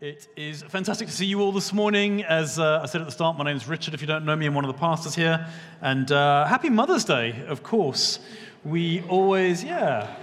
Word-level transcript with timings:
It 0.00 0.28
is 0.34 0.62
fantastic 0.62 1.08
to 1.08 1.12
see 1.12 1.26
you 1.26 1.42
all 1.42 1.52
this 1.52 1.74
morning. 1.74 2.24
As 2.24 2.58
uh, 2.58 2.80
I 2.82 2.86
said 2.86 3.02
at 3.02 3.06
the 3.06 3.12
start, 3.12 3.36
my 3.36 3.44
name 3.44 3.58
is 3.58 3.68
Richard. 3.68 3.92
If 3.92 4.00
you 4.00 4.06
don't 4.06 4.24
know 4.24 4.34
me, 4.34 4.46
I'm 4.46 4.54
one 4.54 4.64
of 4.64 4.72
the 4.74 4.78
pastors 4.78 5.14
here. 5.14 5.46
And 5.82 6.10
uh, 6.10 6.46
happy 6.46 6.70
Mother's 6.70 7.04
Day, 7.04 7.44
of 7.48 7.62
course. 7.62 8.18
We 8.64 9.02
always, 9.10 9.62
yeah. 9.62 10.16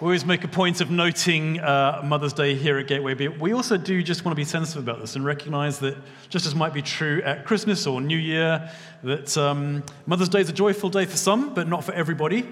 We 0.00 0.04
always 0.04 0.24
make 0.24 0.44
a 0.44 0.48
point 0.48 0.80
of 0.80 0.92
noting 0.92 1.58
uh, 1.58 2.00
Mother's 2.04 2.32
Day 2.32 2.54
here 2.54 2.78
at 2.78 2.86
Gateway, 2.86 3.14
but 3.14 3.40
we 3.40 3.52
also 3.52 3.76
do 3.76 4.04
just 4.04 4.24
want 4.24 4.36
to 4.36 4.40
be 4.40 4.44
sensitive 4.44 4.84
about 4.84 5.00
this 5.00 5.16
and 5.16 5.24
recognize 5.24 5.80
that, 5.80 5.96
just 6.28 6.46
as 6.46 6.54
might 6.54 6.74
be 6.74 6.82
true 6.82 7.22
at 7.24 7.44
Christmas 7.44 7.88
or 7.88 8.00
New 8.00 8.18
Year, 8.18 8.70
that 9.02 9.36
um, 9.36 9.82
Mother's 10.06 10.28
Day 10.28 10.42
is 10.42 10.48
a 10.48 10.52
joyful 10.52 10.90
day 10.90 11.06
for 11.06 11.16
some, 11.16 11.54
but 11.54 11.66
not 11.66 11.82
for 11.82 11.92
everybody. 11.92 12.48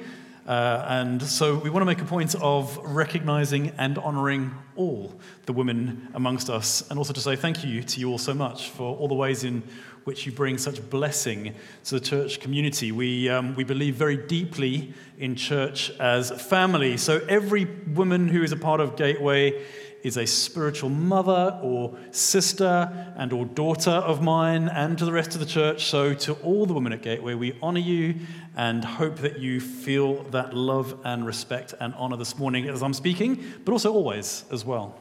Uh, 0.47 0.85
and 0.89 1.23
so 1.23 1.57
we 1.57 1.71
want 1.71 1.81
to 1.81 1.87
make 1.87 2.03
a 2.03 2.05
point 2.05 2.35
of 2.35 2.79
recognizing 2.85 3.73
and 3.79 3.97
honoring 3.99 4.55
all 4.77 5.13
the 5.47 5.53
women 5.53 6.09
amongst 6.15 6.51
us, 6.51 6.89
and 6.91 6.99
also 6.99 7.13
to 7.13 7.21
say 7.21 7.35
thank 7.35 7.65
you 7.65 7.83
to 7.83 8.01
you 8.01 8.11
all 8.11 8.19
so 8.19 8.35
much 8.35 8.69
for 8.69 8.97
all 8.97 9.09
the 9.09 9.15
ways 9.15 9.45
in 9.45 9.63
which 10.05 10.27
you 10.27 10.33
bring 10.33 10.59
such 10.59 10.91
blessing 10.91 11.55
to 11.85 11.99
the 11.99 12.01
church 12.01 12.41
community. 12.41 12.93
We, 12.93 13.31
um, 13.31 13.55
we 13.55 13.65
believe 13.65 13.95
very 13.95 14.19
deeply 14.19 14.93
in 15.19 15.35
church 15.35 15.91
as 15.99 16.31
family. 16.31 16.99
So 16.99 17.25
every 17.27 17.65
woman 17.65 18.29
who 18.29 18.43
is 18.43 18.53
a 18.53 18.57
part 18.57 18.81
of 18.81 18.97
Gateway 18.97 19.65
is 20.05 20.19
a 20.19 20.27
spiritual 20.27 20.91
mother 20.91 21.59
or 21.63 21.97
sister 22.11 23.13
and 23.17 23.33
or 23.33 23.47
daughter 23.47 23.91
of 23.91 24.23
mine 24.23 24.69
and 24.69 24.99
to 24.99 25.05
the 25.05 25.13
rest 25.13 25.35
of 25.35 25.41
the 25.41 25.47
church. 25.47 25.87
So 25.87 26.13
to 26.15 26.35
all 26.35 26.67
the 26.67 26.75
women 26.75 26.93
at 26.93 27.03
Gateway, 27.03 27.35
we 27.35 27.59
honor 27.63 27.81
you 27.81 28.17
and 28.55 28.85
hope 28.85 29.17
that 29.17 29.41
you 29.41 29.61
feel 29.61 30.23
that 30.25 30.55
love 30.55 31.01
and 31.05 31.27
respect 31.27 31.75
and 31.81 31.95
honor 31.95 32.17
this 32.17 32.39
morning 32.39 32.69
as 32.69 32.83
I'm 32.83 32.93
speaking, 32.93 33.43
but 33.65 33.73
also 33.73 33.93
always 33.95 34.45
as 34.53 34.63
well. 34.65 34.95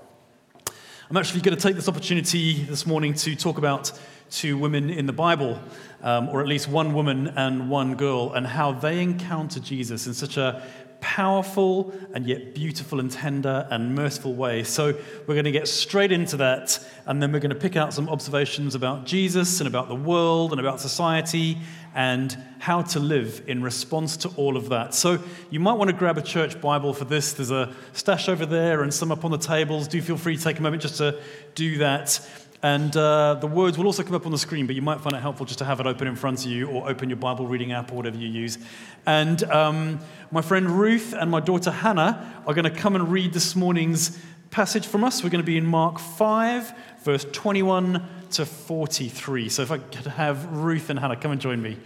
I'm 1.09 1.17
actually 1.17 1.41
going 1.41 1.57
to 1.57 1.61
take 1.61 1.75
this 1.75 1.89
opportunity 1.89 2.63
this 2.63 2.87
morning 2.87 3.13
to 3.15 3.35
talk 3.35 3.57
about 3.57 3.91
two 4.31 4.57
women 4.57 4.89
in 4.89 5.05
the 5.05 5.13
Bible, 5.13 5.59
um, 6.01 6.29
or 6.29 6.41
at 6.41 6.47
least 6.47 6.69
one 6.69 6.93
woman 6.93 7.27
and 7.27 7.69
one 7.69 7.95
girl, 7.95 8.33
and 8.33 8.47
how 8.47 8.71
they 8.71 9.01
encounter 9.01 9.59
Jesus 9.59 10.07
in 10.07 10.13
such 10.13 10.37
a 10.37 10.65
powerful 11.13 11.93
and 12.15 12.25
yet 12.25 12.55
beautiful 12.55 12.99
and 12.99 13.11
tender 13.11 13.67
and 13.69 13.93
merciful 13.93 14.33
way. 14.33 14.63
So, 14.63 14.95
we're 15.27 15.35
going 15.35 15.45
to 15.45 15.51
get 15.51 15.67
straight 15.67 16.11
into 16.11 16.37
that, 16.37 16.83
and 17.05 17.21
then 17.21 17.31
we're 17.31 17.39
going 17.39 17.53
to 17.53 17.55
pick 17.55 17.75
out 17.75 17.93
some 17.93 18.09
observations 18.09 18.73
about 18.73 19.05
Jesus 19.05 19.61
and 19.61 19.67
about 19.67 19.89
the 19.89 19.95
world 19.95 20.53
and 20.53 20.59
about 20.59 20.81
society 20.81 21.59
and 21.93 22.35
how 22.57 22.81
to 22.81 22.99
live 22.99 23.43
in 23.45 23.61
response 23.61 24.17
to 24.17 24.29
all 24.29 24.57
of 24.57 24.69
that. 24.69 24.95
So, 24.95 25.19
you 25.51 25.59
might 25.59 25.73
want 25.73 25.91
to 25.91 25.95
grab 25.95 26.17
a 26.17 26.21
church 26.23 26.59
Bible 26.59 26.95
for 26.95 27.05
this. 27.05 27.33
There's 27.33 27.51
a 27.51 27.71
stash 27.91 28.27
over 28.27 28.47
there 28.47 28.81
and 28.81 28.91
some 28.91 29.11
up 29.11 29.23
on 29.23 29.29
the 29.29 29.37
tables. 29.37 29.87
Do 29.87 30.01
feel 30.01 30.17
free 30.17 30.35
to 30.35 30.43
take 30.43 30.57
a 30.57 30.63
moment 30.63 30.81
just 30.81 30.97
to 30.97 31.21
do 31.53 31.77
that. 31.77 32.27
And 32.63 32.95
uh, 32.95 33.35
the 33.35 33.47
words 33.47 33.77
will 33.77 33.85
also 33.85 34.03
come 34.03 34.15
up 34.15 34.25
on 34.25 34.31
the 34.31 34.37
screen, 34.37 34.65
but 34.65 34.75
you 34.75 34.81
might 34.81 35.01
find 35.01 35.13
it 35.13 35.21
helpful 35.21 35.45
just 35.45 35.59
to 35.59 35.65
have 35.65 35.81
it 35.81 35.85
open 35.85 36.07
in 36.07 36.15
front 36.15 36.45
of 36.45 36.49
you 36.49 36.69
or 36.69 36.89
open 36.89 37.09
your 37.09 37.17
Bible 37.17 37.45
reading 37.45 37.73
app 37.73 37.91
or 37.91 37.95
whatever 37.95 38.15
you 38.15 38.29
use. 38.29 38.57
And 39.05 39.43
um, 39.51 39.99
my 40.31 40.41
friend 40.41 40.71
Ruth 40.71 41.13
and 41.13 41.29
my 41.29 41.41
daughter 41.41 41.71
Hannah 41.71 42.41
are 42.47 42.53
going 42.53 42.63
to 42.63 42.71
come 42.71 42.95
and 42.95 43.11
read 43.11 43.33
this 43.33 43.53
morning's 43.53 44.17
passage 44.49 44.87
from 44.87 45.03
us. 45.03 45.21
We're 45.21 45.29
going 45.29 45.43
to 45.43 45.45
be 45.45 45.57
in 45.57 45.65
Mark 45.65 45.99
5, 45.99 46.73
verse 47.01 47.25
21 47.33 48.07
to 48.31 48.45
43. 48.45 49.49
So 49.49 49.61
if 49.61 49.69
I 49.69 49.79
could 49.79 50.07
have 50.07 50.45
Ruth 50.55 50.89
and 50.89 50.97
Hannah 50.97 51.17
come 51.17 51.31
and 51.31 51.41
join 51.41 51.61
me. 51.61 51.77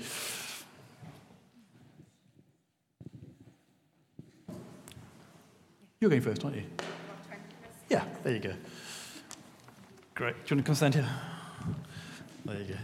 You're 5.99 6.11
going 6.11 6.21
first, 6.21 6.45
aren't 6.45 6.57
you? 6.57 6.63
Yeah, 7.89 8.05
there 8.23 8.33
you 8.33 8.39
go. 8.39 8.53
Great. 10.17 10.33
Do 10.47 10.55
you 10.55 10.55
want 10.55 10.65
to 10.65 10.69
come 10.69 10.75
stand 10.75 10.95
here? 10.95 11.07
There 12.43 12.57
you 12.59 12.65
go. 12.73 12.75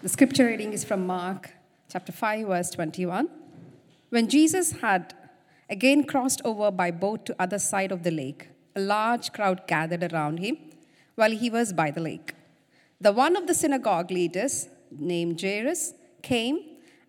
The 0.00 0.08
scripture 0.08 0.46
reading 0.46 0.72
is 0.72 0.84
from 0.84 1.06
Mark 1.06 1.50
chapter 1.92 2.12
5, 2.12 2.46
verse 2.46 2.70
21. 2.70 3.28
When 4.08 4.26
Jesus 4.26 4.72
had 4.80 5.12
again 5.68 6.04
crossed 6.04 6.40
over 6.46 6.70
by 6.70 6.90
boat 6.92 7.26
to 7.26 7.36
other 7.38 7.58
side 7.58 7.92
of 7.92 8.04
the 8.04 8.10
lake, 8.10 8.48
a 8.74 8.80
large 8.80 9.34
crowd 9.34 9.66
gathered 9.66 10.14
around 10.14 10.38
him 10.38 10.56
while 11.14 11.32
he 11.32 11.50
was 11.50 11.74
by 11.74 11.90
the 11.90 12.00
lake. 12.00 12.32
The 13.02 13.12
one 13.12 13.36
of 13.36 13.46
the 13.46 13.52
synagogue 13.52 14.10
leaders, 14.10 14.70
named 14.90 15.42
Jairus, 15.42 15.92
came, 16.22 16.58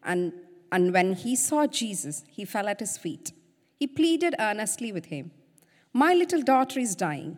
and, 0.04 0.34
and 0.74 0.94
when 0.94 1.14
he 1.14 1.38
saw 1.38 1.68
Jesus, 1.68 2.26
he 2.28 2.44
fell 2.44 2.68
at 2.68 2.82
his 2.82 2.98
feet. 2.98 3.32
He 3.80 3.88
pleaded 3.88 4.36
earnestly 4.40 4.92
with 4.92 5.06
him, 5.06 5.32
My 5.94 6.14
little 6.14 6.42
daughter 6.42 6.78
is 6.78 6.98
dying. 6.98 7.38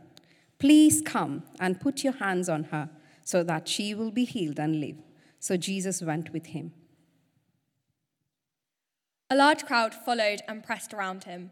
Please 0.63 1.01
come 1.01 1.43
and 1.59 1.81
put 1.81 2.05
your 2.05 2.13
hands 2.13 2.47
on 2.47 2.63
her 2.71 2.89
so 3.25 3.43
that 3.43 3.67
she 3.67 3.93
will 3.93 4.11
be 4.11 4.23
healed 4.23 4.57
and 4.61 4.79
live. 4.79 4.95
So 5.37 5.57
Jesus 5.57 6.01
went 6.01 6.31
with 6.31 6.45
him. 6.45 6.71
A 9.29 9.35
large 9.35 9.65
crowd 9.65 9.93
followed 9.93 10.39
and 10.47 10.63
pressed 10.63 10.93
around 10.93 11.25
him, 11.25 11.51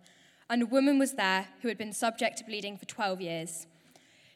and 0.50 0.62
a 0.62 0.66
woman 0.66 0.98
was 0.98 1.16
there 1.16 1.48
who 1.62 1.68
had 1.68 1.78
been 1.78 1.92
subject 1.92 2.38
to 2.38 2.46
bleeding 2.46 2.78
for 2.78 2.86
12 2.86 3.20
years. 3.20 3.68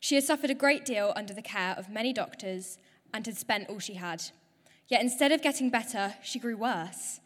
She 0.01 0.15
had 0.15 0.25
suffered 0.25 0.49
a 0.49 0.53
great 0.53 0.83
deal 0.83 1.13
under 1.15 1.33
the 1.33 1.41
care 1.41 1.73
of 1.77 1.87
many 1.87 2.11
doctors 2.11 2.77
and 3.13 3.25
had 3.25 3.37
spent 3.37 3.69
all 3.69 3.79
she 3.79 3.93
had. 3.93 4.23
Yet 4.89 5.01
instead 5.01 5.31
of 5.31 5.41
getting 5.41 5.69
better, 5.69 6.15
she 6.21 6.37
grew 6.37 6.57
worse. 6.57 7.21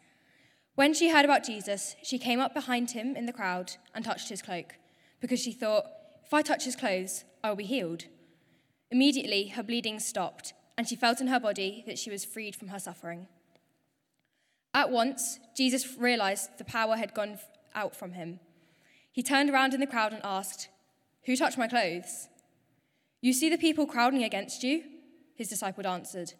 When 0.76 0.94
she 0.94 1.10
heard 1.10 1.24
about 1.24 1.44
Jesus, 1.44 1.96
she 2.04 2.16
came 2.16 2.38
up 2.38 2.54
behind 2.54 2.92
him 2.92 3.16
in 3.16 3.26
the 3.26 3.32
crowd 3.32 3.72
and 3.92 4.04
touched 4.04 4.28
his 4.28 4.40
cloak, 4.40 4.76
because 5.20 5.40
she 5.40 5.50
thought, 5.50 5.86
if 6.24 6.32
I 6.32 6.42
touch 6.42 6.64
his 6.64 6.76
clothes, 6.76 7.24
I 7.42 7.48
will 7.48 7.56
be 7.56 7.64
healed. 7.64 8.04
Immediately, 8.90 9.48
her 9.48 9.62
bleeding 9.62 10.00
stopped, 10.00 10.52
and 10.76 10.88
she 10.88 10.96
felt 10.96 11.20
in 11.20 11.28
her 11.28 11.40
body 11.40 11.84
that 11.86 11.98
she 11.98 12.10
was 12.10 12.24
freed 12.24 12.56
from 12.56 12.68
her 12.68 12.78
suffering. 12.78 13.28
At 14.74 14.90
once, 14.90 15.38
Jesus 15.56 15.96
realized 15.98 16.58
the 16.58 16.64
power 16.64 16.96
had 16.96 17.14
gone 17.14 17.38
out 17.74 17.94
from 17.94 18.12
him. 18.12 18.40
He 19.12 19.22
turned 19.22 19.50
around 19.50 19.74
in 19.74 19.80
the 19.80 19.86
crowd 19.86 20.12
and 20.12 20.22
asked, 20.24 20.68
Who 21.24 21.36
touched 21.36 21.58
my 21.58 21.68
clothes? 21.68 22.28
You 23.20 23.32
see 23.32 23.50
the 23.50 23.58
people 23.58 23.86
crowding 23.86 24.22
against 24.22 24.62
you? 24.62 24.84
His 25.34 25.48
disciple 25.48 25.86
answered. 25.86 26.34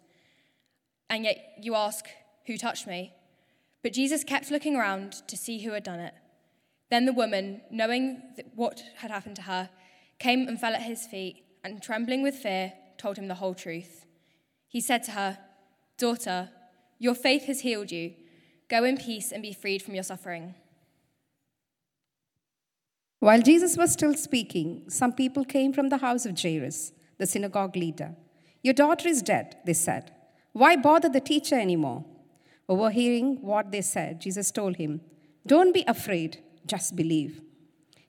And 1.09 1.25
yet 1.25 1.37
you 1.61 1.75
ask, 1.75 2.05
Who 2.47 2.57
touched 2.57 2.87
me? 2.87 3.13
But 3.83 3.93
Jesus 3.93 4.23
kept 4.23 4.51
looking 4.51 4.75
around 4.75 5.27
to 5.27 5.35
see 5.35 5.59
who 5.59 5.71
had 5.71 5.83
done 5.83 5.99
it. 5.99 6.13
Then 6.89 7.05
the 7.05 7.13
woman, 7.13 7.61
knowing 7.71 8.21
what 8.55 8.83
had 8.97 9.11
happened 9.11 9.35
to 9.37 9.43
her, 9.43 9.69
came 10.21 10.47
and 10.47 10.59
fell 10.59 10.75
at 10.75 10.83
his 10.83 11.07
feet, 11.07 11.43
and 11.63 11.81
trembling 11.81 12.21
with 12.21 12.35
fear, 12.35 12.73
told 12.97 13.17
him 13.17 13.27
the 13.27 13.39
whole 13.41 13.55
truth. 13.55 14.05
He 14.67 14.79
said 14.79 15.03
to 15.03 15.11
her, 15.11 15.39
Daughter, 15.97 16.49
your 16.99 17.15
faith 17.15 17.45
has 17.45 17.61
healed 17.61 17.91
you. 17.91 18.13
Go 18.69 18.83
in 18.83 18.97
peace 18.97 19.31
and 19.31 19.41
be 19.41 19.51
freed 19.51 19.81
from 19.81 19.95
your 19.95 20.03
suffering. 20.03 20.53
While 23.19 23.41
Jesus 23.41 23.75
was 23.77 23.93
still 23.93 24.13
speaking, 24.13 24.83
some 24.87 25.13
people 25.13 25.43
came 25.43 25.73
from 25.73 25.89
the 25.89 25.97
house 25.97 26.25
of 26.25 26.39
Jairus, 26.39 26.91
the 27.17 27.25
synagogue 27.25 27.75
leader. 27.75 28.15
Your 28.61 28.75
daughter 28.75 29.07
is 29.07 29.23
dead, 29.23 29.57
they 29.65 29.73
said. 29.73 30.11
Why 30.53 30.75
bother 30.75 31.09
the 31.09 31.19
teacher 31.19 31.55
anymore? 31.55 32.05
Overhearing 32.69 33.41
what 33.41 33.71
they 33.71 33.81
said, 33.81 34.21
Jesus 34.21 34.51
told 34.51 34.75
him, 34.75 35.01
Don't 35.45 35.73
be 35.73 35.83
afraid, 35.87 36.39
just 36.65 36.95
believe. 36.95 37.41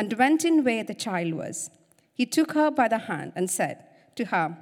and 0.00 0.14
went 0.14 0.46
in 0.46 0.64
where 0.64 0.82
the 0.82 0.94
child 0.94 1.34
was. 1.34 1.68
He 2.14 2.24
took 2.24 2.52
her 2.52 2.70
by 2.70 2.88
the 2.88 3.00
hand 3.00 3.32
and 3.36 3.50
said 3.50 3.84
to 4.16 4.24
her, 4.24 4.56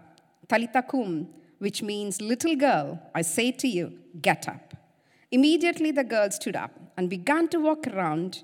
Talitha 0.49 0.83
kum, 0.83 1.29
which 1.59 1.81
means, 1.81 2.21
Little 2.21 2.57
girl, 2.57 3.01
I 3.15 3.23
say 3.23 3.53
to 3.53 3.69
you, 3.69 4.01
get 4.21 4.49
up. 4.49 4.75
Immediately 5.31 5.93
the 5.93 6.03
girl 6.03 6.29
stood 6.33 6.57
up 6.57 6.73
and 6.97 7.09
began 7.09 7.47
to 7.51 7.61
walk 7.61 7.87
around. 7.87 8.43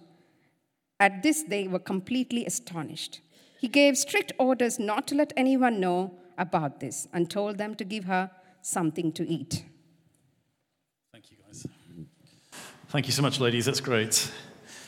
At 1.01 1.25
this, 1.25 1.43
they 1.43 1.67
were 1.67 1.81
completely 1.81 2.47
astonished. 2.47 3.21
He 3.61 3.67
gave 3.67 3.99
strict 3.99 4.31
orders 4.39 4.79
not 4.79 5.09
to 5.09 5.17
let 5.17 5.33
anyone 5.37 5.81
know 5.81 6.15
about 6.39 6.79
this 6.79 7.09
and 7.13 7.29
told 7.29 7.59
them 7.59 7.75
to 7.75 7.85
give 7.85 8.05
her 8.05 8.31
something 8.63 9.11
to 9.15 9.29
eat. 9.29 9.65
Thank 11.11 11.33
you, 11.33 11.39
guys. 11.45 11.67
Thank 12.89 13.07
you 13.07 13.13
so 13.13 13.23
much, 13.23 13.41
ladies. 13.41 13.65
That's 13.65 13.81
great. 13.81 14.31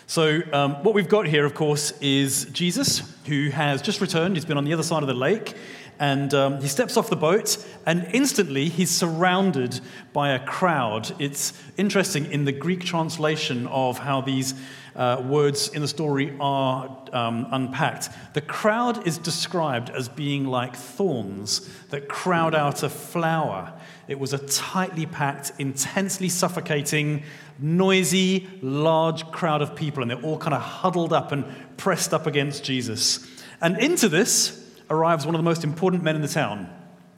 So, 0.08 0.40
um, 0.52 0.84
what 0.84 0.94
we've 0.94 1.08
got 1.08 1.26
here, 1.26 1.44
of 1.44 1.54
course, 1.54 1.92
is 2.00 2.44
Jesus, 2.52 3.02
who 3.26 3.50
has 3.50 3.82
just 3.82 4.00
returned. 4.00 4.36
He's 4.36 4.44
been 4.44 4.56
on 4.56 4.64
the 4.64 4.72
other 4.72 4.84
side 4.84 5.02
of 5.02 5.08
the 5.08 5.14
lake, 5.14 5.56
and 5.98 6.32
um, 6.32 6.60
he 6.60 6.68
steps 6.68 6.96
off 6.96 7.10
the 7.10 7.16
boat, 7.16 7.58
and 7.86 8.06
instantly 8.12 8.68
he's 8.68 8.88
surrounded 8.88 9.80
by 10.12 10.30
a 10.30 10.38
crowd. 10.38 11.12
It's 11.18 11.60
interesting 11.76 12.30
in 12.30 12.44
the 12.44 12.52
Greek 12.52 12.84
translation 12.84 13.66
of 13.66 13.98
how 13.98 14.20
these 14.20 14.54
uh, 14.94 15.24
words 15.26 15.70
in 15.70 15.82
the 15.82 15.88
story 15.88 16.36
are 16.38 17.04
um, 17.12 17.48
unpacked. 17.50 18.08
The 18.34 18.42
crowd 18.42 19.08
is 19.08 19.18
described 19.18 19.90
as 19.90 20.08
being 20.08 20.46
like 20.46 20.76
thorns 20.76 21.68
that 21.90 22.08
crowd 22.08 22.54
out 22.54 22.84
a 22.84 22.88
flower. 22.88 23.72
It 24.08 24.20
was 24.20 24.32
a 24.32 24.38
tightly 24.38 25.04
packed, 25.04 25.52
intensely 25.58 26.28
suffocating, 26.28 27.24
noisy, 27.58 28.48
large 28.62 29.24
crowd 29.30 29.62
of 29.62 29.74
people, 29.74 30.02
and 30.02 30.10
they're 30.10 30.22
all 30.22 30.38
kind 30.38 30.54
of 30.54 30.62
huddled 30.62 31.12
up 31.12 31.32
and 31.32 31.44
pressed 31.76 32.12
up 32.12 32.26
against 32.26 32.64
Jesus. 32.64 33.26
And 33.60 33.78
into 33.78 34.08
this 34.08 34.62
arrives 34.90 35.26
one 35.26 35.34
of 35.34 35.38
the 35.38 35.44
most 35.44 35.64
important 35.64 36.02
men 36.02 36.16
in 36.16 36.22
the 36.22 36.28
town, 36.28 36.68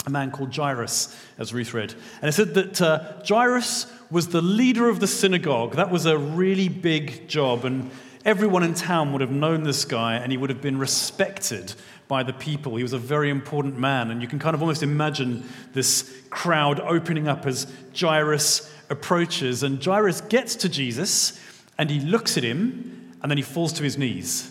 a 0.07 0.11
man 0.11 0.31
called 0.31 0.55
Jairus, 0.55 1.15
as 1.39 1.53
Ruth 1.53 1.75
read. 1.75 1.95
And 2.23 2.29
it 2.29 2.33
said 2.33 2.55
that 2.55 2.81
uh, 2.81 3.23
Jairus 3.27 3.93
was 4.11 4.29
the 4.29 4.41
leader 4.41 4.89
of 4.89 5.01
the 5.01 5.07
synagogue. 5.07 5.75
That 5.75 5.91
was 5.91 6.07
a 6.07 6.17
really 6.17 6.69
big 6.69 7.29
job, 7.29 7.65
and 7.65 7.91
everyone 8.25 8.63
in 8.63 8.75
town 8.75 9.13
would 9.13 9.21
have 9.21 9.31
known 9.31 9.65
this 9.65 9.85
guy, 9.85 10.15
and 10.15 10.33
he 10.33 10.39
would 10.39 10.51
have 10.51 10.63
been 10.63 10.79
respected 10.79 11.75
by 12.09 12.23
the 12.23 12.33
people. 12.33 12.77
He 12.77 12.83
was 12.83 12.95
a 12.95 12.99
very 12.99 13.29
important 13.29 13.79
man, 13.79 14.11
and 14.11 14.23
you 14.23 14.29
can 14.29 14.39
kind 14.39 14.55
of 14.55 14.63
almost 14.63 14.83
imagine 14.83 15.47
this 15.75 16.11
crowd 16.31 16.81
opening 16.81 17.29
up 17.29 17.47
as 17.47 17.67
Jairus 17.99 18.73
approaches. 18.91 19.63
And 19.63 19.83
Jairus 19.83 20.21
gets 20.23 20.55
to 20.57 20.69
Jesus, 20.69 21.41
and 21.77 21.91
he 21.91 22.01
looks 22.01 22.37
at 22.37 22.45
him, 22.45 23.15
and 23.23 23.31
then 23.31 23.39
he 23.39 23.43
falls 23.43 23.73
to 23.75 23.83
his 23.83 23.99
knees, 23.99 24.51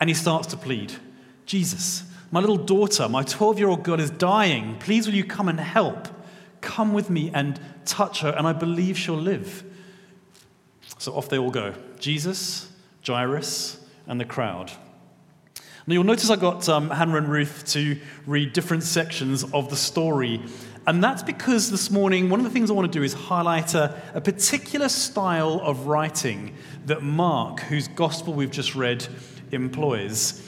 and 0.00 0.08
he 0.10 0.14
starts 0.14 0.48
to 0.48 0.56
plead 0.56 0.92
Jesus, 1.46 2.02
my 2.32 2.40
little 2.40 2.56
daughter, 2.56 3.08
my 3.08 3.22
12 3.22 3.58
year 3.58 3.68
old 3.68 3.84
girl, 3.84 4.00
is 4.00 4.10
dying. 4.10 4.76
Please, 4.80 5.06
will 5.06 5.14
you 5.14 5.24
come 5.24 5.48
and 5.48 5.58
help? 5.58 6.08
Come 6.60 6.92
with 6.92 7.08
me 7.08 7.30
and 7.32 7.58
touch 7.84 8.20
her, 8.20 8.30
and 8.30 8.46
I 8.46 8.52
believe 8.52 8.98
she'll 8.98 9.14
live. 9.14 9.62
So 10.98 11.14
off 11.14 11.28
they 11.28 11.38
all 11.38 11.50
go 11.50 11.74
Jesus, 12.00 12.70
Jairus, 13.06 13.80
and 14.06 14.20
the 14.20 14.24
crowd. 14.24 14.72
Now, 15.88 15.92
you'll 15.92 16.04
notice 16.04 16.30
I 16.30 16.36
got 16.36 16.68
um, 16.68 16.90
Hannah 16.90 17.16
and 17.16 17.28
Ruth 17.28 17.64
to 17.68 17.96
read 18.26 18.52
different 18.52 18.82
sections 18.82 19.44
of 19.44 19.70
the 19.70 19.76
story. 19.76 20.42
And 20.86 21.02
that's 21.02 21.22
because 21.22 21.70
this 21.70 21.90
morning, 21.90 22.28
one 22.28 22.38
of 22.38 22.44
the 22.44 22.50
things 22.50 22.70
I 22.70 22.74
want 22.74 22.92
to 22.92 22.98
do 22.98 23.02
is 23.02 23.12
highlight 23.12 23.74
a, 23.74 24.00
a 24.14 24.20
particular 24.20 24.88
style 24.88 25.60
of 25.64 25.86
writing 25.86 26.54
that 26.84 27.02
Mark, 27.02 27.58
whose 27.60 27.88
gospel 27.88 28.34
we've 28.34 28.52
just 28.52 28.76
read, 28.76 29.04
employs. 29.50 30.42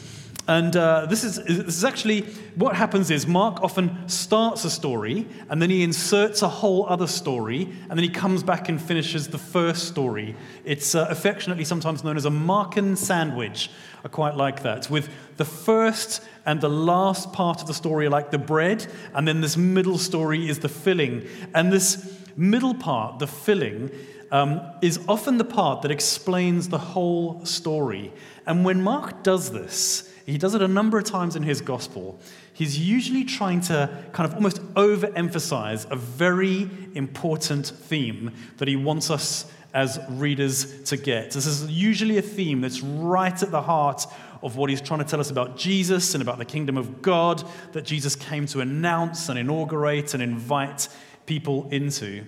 And 0.46 0.74
uh, 0.76 1.04
this, 1.06 1.24
is, 1.24 1.36
this 1.44 1.76
is 1.76 1.84
actually 1.84 2.22
what 2.54 2.74
happens 2.74 3.10
is 3.10 3.26
Mark 3.26 3.62
often 3.62 4.08
starts 4.08 4.64
a 4.64 4.70
story 4.70 5.26
and 5.50 5.60
then 5.60 5.68
he 5.68 5.82
inserts 5.82 6.40
a 6.40 6.48
whole 6.48 6.86
other 6.88 7.06
story 7.06 7.68
and 7.90 7.90
then 7.90 8.02
he 8.02 8.08
comes 8.08 8.42
back 8.42 8.70
and 8.70 8.80
finishes 8.80 9.28
the 9.28 9.36
first 9.36 9.88
story. 9.88 10.34
It's 10.64 10.94
uh, 10.94 11.06
affectionately 11.10 11.64
sometimes 11.64 12.02
known 12.02 12.16
as 12.16 12.24
a 12.24 12.30
Markan 12.30 12.96
sandwich. 12.96 13.70
I 14.02 14.08
quite 14.08 14.36
like 14.36 14.62
that. 14.62 14.88
With 14.88 15.10
the 15.38 15.44
first 15.44 16.22
and 16.44 16.60
the 16.60 16.68
last 16.68 17.32
part 17.32 17.60
of 17.60 17.66
the 17.66 17.74
story 17.74 18.06
are 18.06 18.10
like 18.10 18.30
the 18.30 18.38
bread, 18.38 18.86
and 19.14 19.26
then 19.26 19.40
this 19.40 19.56
middle 19.56 19.98
story 19.98 20.48
is 20.48 20.58
the 20.58 20.68
filling. 20.68 21.26
And 21.54 21.72
this 21.72 22.18
middle 22.36 22.74
part, 22.74 23.18
the 23.18 23.26
filling, 23.26 23.90
um, 24.30 24.60
is 24.82 25.00
often 25.08 25.38
the 25.38 25.44
part 25.44 25.82
that 25.82 25.90
explains 25.90 26.68
the 26.68 26.78
whole 26.78 27.44
story. 27.44 28.12
And 28.46 28.64
when 28.64 28.82
Mark 28.82 29.22
does 29.22 29.50
this, 29.52 30.12
he 30.26 30.36
does 30.36 30.54
it 30.54 30.60
a 30.60 30.68
number 30.68 30.98
of 30.98 31.04
times 31.04 31.36
in 31.36 31.42
his 31.42 31.62
gospel. 31.62 32.20
He's 32.52 32.78
usually 32.78 33.24
trying 33.24 33.62
to 33.62 33.88
kind 34.12 34.28
of 34.28 34.34
almost 34.34 34.60
overemphasize 34.74 35.90
a 35.90 35.96
very 35.96 36.68
important 36.94 37.68
theme 37.68 38.32
that 38.58 38.68
he 38.68 38.76
wants 38.76 39.10
us 39.10 39.50
as 39.74 39.98
readers 40.08 40.82
to 40.84 40.96
get. 40.96 41.30
This 41.30 41.46
is 41.46 41.70
usually 41.70 42.18
a 42.18 42.22
theme 42.22 42.60
that's 42.60 42.80
right 42.80 43.42
at 43.42 43.50
the 43.50 43.62
heart 43.62 44.06
of 44.42 44.56
what 44.56 44.70
he's 44.70 44.80
trying 44.80 45.00
to 45.00 45.04
tell 45.04 45.20
us 45.20 45.30
about 45.30 45.56
Jesus 45.56 46.14
and 46.14 46.22
about 46.22 46.38
the 46.38 46.44
kingdom 46.44 46.76
of 46.76 47.02
God 47.02 47.42
that 47.72 47.84
Jesus 47.84 48.14
came 48.16 48.46
to 48.46 48.60
announce 48.60 49.28
and 49.28 49.38
inaugurate 49.38 50.14
and 50.14 50.22
invite 50.22 50.88
people 51.26 51.68
into. 51.70 52.24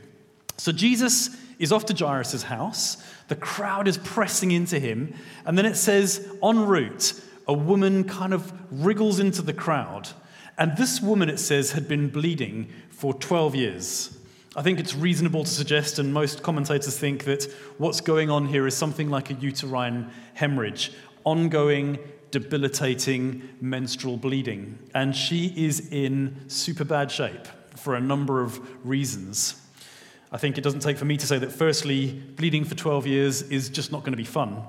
So 0.57 0.73
Jesus 0.73 1.31
is 1.59 1.73
off 1.73 1.87
to 1.87 1.95
Jairus' 1.95 2.43
house. 2.43 3.03
The 3.29 3.37
crowd 3.37 3.87
is 3.87 3.97
pressing 3.99 4.51
into 4.51 4.79
him. 4.79 5.15
And 5.45 5.57
then 5.57 5.67
it 5.67 5.77
says, 5.77 6.29
en 6.43 6.67
route, 6.67 7.15
a 7.47 7.53
woman 7.53 8.05
kind 8.05 8.35
of 8.35 8.53
wriggles 8.71 9.21
into 9.21 9.43
the 9.43 9.53
crowd. 9.53 10.09
And 10.59 10.77
this 10.77 11.01
woman, 11.01 11.31
it 11.31 11.39
says, 11.39 11.73
had 11.73 11.89
been 11.89 12.09
bleeding 12.09 12.71
for 12.91 13.15
12 13.15 13.55
years. 13.55 14.19
I 14.57 14.63
think 14.63 14.81
it's 14.81 14.97
reasonable 14.97 15.45
to 15.45 15.51
suggest, 15.51 16.01
and 16.01 16.13
most 16.13 16.43
commentators 16.43 16.99
think, 16.99 17.23
that 17.25 17.45
what's 17.79 18.01
going 18.01 18.31
on 18.31 18.47
here 18.47 18.67
is 18.67 18.77
something 18.77 19.09
like 19.09 19.31
a 19.31 19.35
uterine 19.35 20.11
hemorrhage, 20.35 20.93
ongoing, 21.23 22.01
debilitating 22.33 23.49
menstrual 23.61 24.17
bleeding. 24.17 24.77
And 24.93 25.15
she 25.15 25.53
is 25.57 25.93
in 25.93 26.49
super 26.49 26.85
bad 26.85 27.13
shape 27.13 27.47
for 27.77 27.95
a 27.95 28.01
number 28.01 28.43
of 28.43 28.61
reasons. 28.85 29.55
I 30.33 30.39
think 30.39 30.59
it 30.59 30.63
doesn't 30.63 30.81
take 30.81 30.99
for 30.99 31.05
me 31.05 31.17
to 31.17 31.27
say 31.29 31.39
that, 31.39 31.53
firstly, 31.53 32.11
bleeding 32.11 32.65
for 32.65 32.75
12 32.75 33.07
years 33.07 33.43
is 33.43 33.69
just 33.69 33.93
not 33.93 34.01
going 34.01 34.13
to 34.13 34.17
be 34.17 34.25
fun 34.25 34.65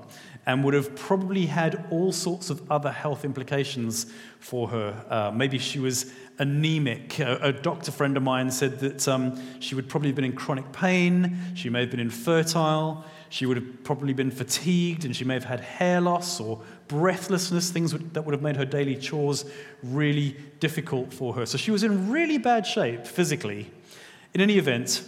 and 0.46 0.64
would 0.64 0.74
have 0.74 0.94
probably 0.96 1.46
had 1.46 1.86
all 1.90 2.12
sorts 2.12 2.50
of 2.50 2.70
other 2.70 2.90
health 2.90 3.24
implications 3.24 4.06
for 4.40 4.68
her. 4.68 5.04
Uh, 5.08 5.30
maybe 5.30 5.58
she 5.58 5.78
was 5.78 6.12
anemic. 6.38 7.20
A, 7.20 7.38
a, 7.42 7.52
doctor 7.52 7.92
friend 7.92 8.16
of 8.16 8.22
mine 8.22 8.50
said 8.50 8.80
that 8.80 9.06
um, 9.06 9.40
she 9.60 9.74
would 9.74 9.88
probably 9.88 10.08
have 10.08 10.16
been 10.16 10.24
in 10.24 10.32
chronic 10.32 10.72
pain, 10.72 11.38
she 11.54 11.70
may 11.70 11.80
have 11.80 11.90
been 11.90 12.00
infertile, 12.00 13.04
she 13.28 13.46
would 13.46 13.56
have 13.56 13.84
probably 13.84 14.12
been 14.12 14.30
fatigued, 14.30 15.04
and 15.04 15.14
she 15.14 15.24
may 15.24 15.34
have 15.34 15.44
had 15.44 15.60
hair 15.60 16.00
loss 16.00 16.40
or 16.40 16.60
breathlessness, 16.88 17.70
things 17.70 17.92
that 17.92 18.22
would 18.22 18.32
have 18.32 18.42
made 18.42 18.56
her 18.56 18.64
daily 18.64 18.96
chores 18.96 19.44
really 19.82 20.36
difficult 20.58 21.12
for 21.12 21.34
her. 21.34 21.46
So 21.46 21.56
she 21.56 21.70
was 21.70 21.84
in 21.84 22.10
really 22.10 22.38
bad 22.38 22.66
shape 22.66 23.06
physically. 23.06 23.70
In 24.34 24.40
any 24.40 24.58
event, 24.58 25.04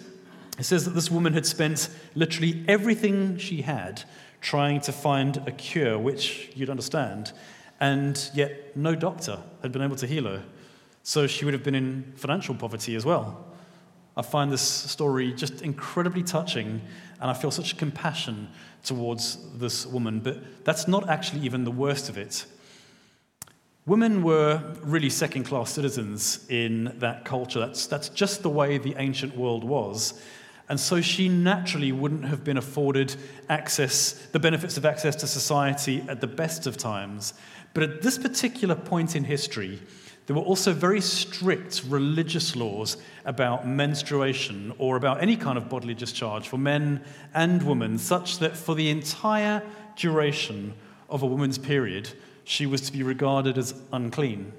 it 0.58 0.64
says 0.64 0.84
that 0.84 0.92
this 0.92 1.10
woman 1.10 1.32
had 1.32 1.44
spent 1.44 1.88
literally 2.14 2.64
everything 2.68 3.38
she 3.38 3.62
had 3.62 4.04
trying 4.44 4.78
to 4.78 4.92
find 4.92 5.38
a 5.46 5.50
cure, 5.50 5.98
which 5.98 6.52
you'd 6.54 6.68
understand, 6.68 7.32
and 7.80 8.30
yet 8.34 8.76
no 8.76 8.94
doctor 8.94 9.38
had 9.62 9.72
been 9.72 9.80
able 9.80 9.96
to 9.96 10.06
heal 10.06 10.24
her. 10.24 10.44
So 11.02 11.26
she 11.26 11.46
would 11.46 11.54
have 11.54 11.62
been 11.62 11.74
in 11.74 12.12
financial 12.14 12.54
poverty 12.54 12.94
as 12.94 13.06
well. 13.06 13.46
I 14.18 14.20
find 14.22 14.52
this 14.52 14.60
story 14.60 15.32
just 15.32 15.62
incredibly 15.62 16.22
touching, 16.22 16.82
and 17.22 17.30
I 17.30 17.32
feel 17.32 17.50
such 17.50 17.78
compassion 17.78 18.48
towards 18.84 19.38
this 19.54 19.86
woman. 19.86 20.20
But 20.20 20.64
that's 20.64 20.86
not 20.86 21.08
actually 21.08 21.40
even 21.40 21.64
the 21.64 21.70
worst 21.70 22.10
of 22.10 22.18
it. 22.18 22.44
Women 23.86 24.22
were 24.22 24.62
really 24.82 25.08
second 25.08 25.44
class 25.44 25.70
citizens 25.70 26.44
in 26.50 26.94
that 26.98 27.24
culture. 27.24 27.60
That's, 27.60 27.86
that's 27.86 28.10
just 28.10 28.42
the 28.42 28.50
way 28.50 28.76
the 28.76 28.94
ancient 28.98 29.34
world 29.36 29.64
was. 29.64 30.20
And 30.68 30.80
so 30.80 31.00
she 31.00 31.28
naturally 31.28 31.92
wouldn't 31.92 32.24
have 32.24 32.42
been 32.42 32.56
afforded 32.56 33.14
access, 33.48 34.12
the 34.32 34.40
benefits 34.40 34.76
of 34.76 34.86
access 34.86 35.14
to 35.16 35.26
society 35.26 36.02
at 36.08 36.20
the 36.20 36.26
best 36.26 36.66
of 36.66 36.76
times. 36.76 37.34
But 37.74 37.82
at 37.82 38.02
this 38.02 38.16
particular 38.16 38.74
point 38.74 39.14
in 39.14 39.24
history, 39.24 39.80
there 40.26 40.36
were 40.36 40.42
also 40.42 40.72
very 40.72 41.02
strict 41.02 41.82
religious 41.86 42.56
laws 42.56 42.96
about 43.26 43.66
menstruation 43.68 44.72
or 44.78 44.96
about 44.96 45.22
any 45.22 45.36
kind 45.36 45.58
of 45.58 45.68
bodily 45.68 45.92
discharge 45.92 46.48
for 46.48 46.56
men 46.56 47.04
and 47.34 47.62
women, 47.62 47.98
such 47.98 48.38
that 48.38 48.56
for 48.56 48.74
the 48.74 48.88
entire 48.88 49.62
duration 49.96 50.72
of 51.10 51.22
a 51.22 51.26
woman's 51.26 51.58
period, 51.58 52.08
she 52.44 52.64
was 52.64 52.80
to 52.82 52.92
be 52.92 53.02
regarded 53.02 53.58
as 53.58 53.74
unclean. 53.92 54.52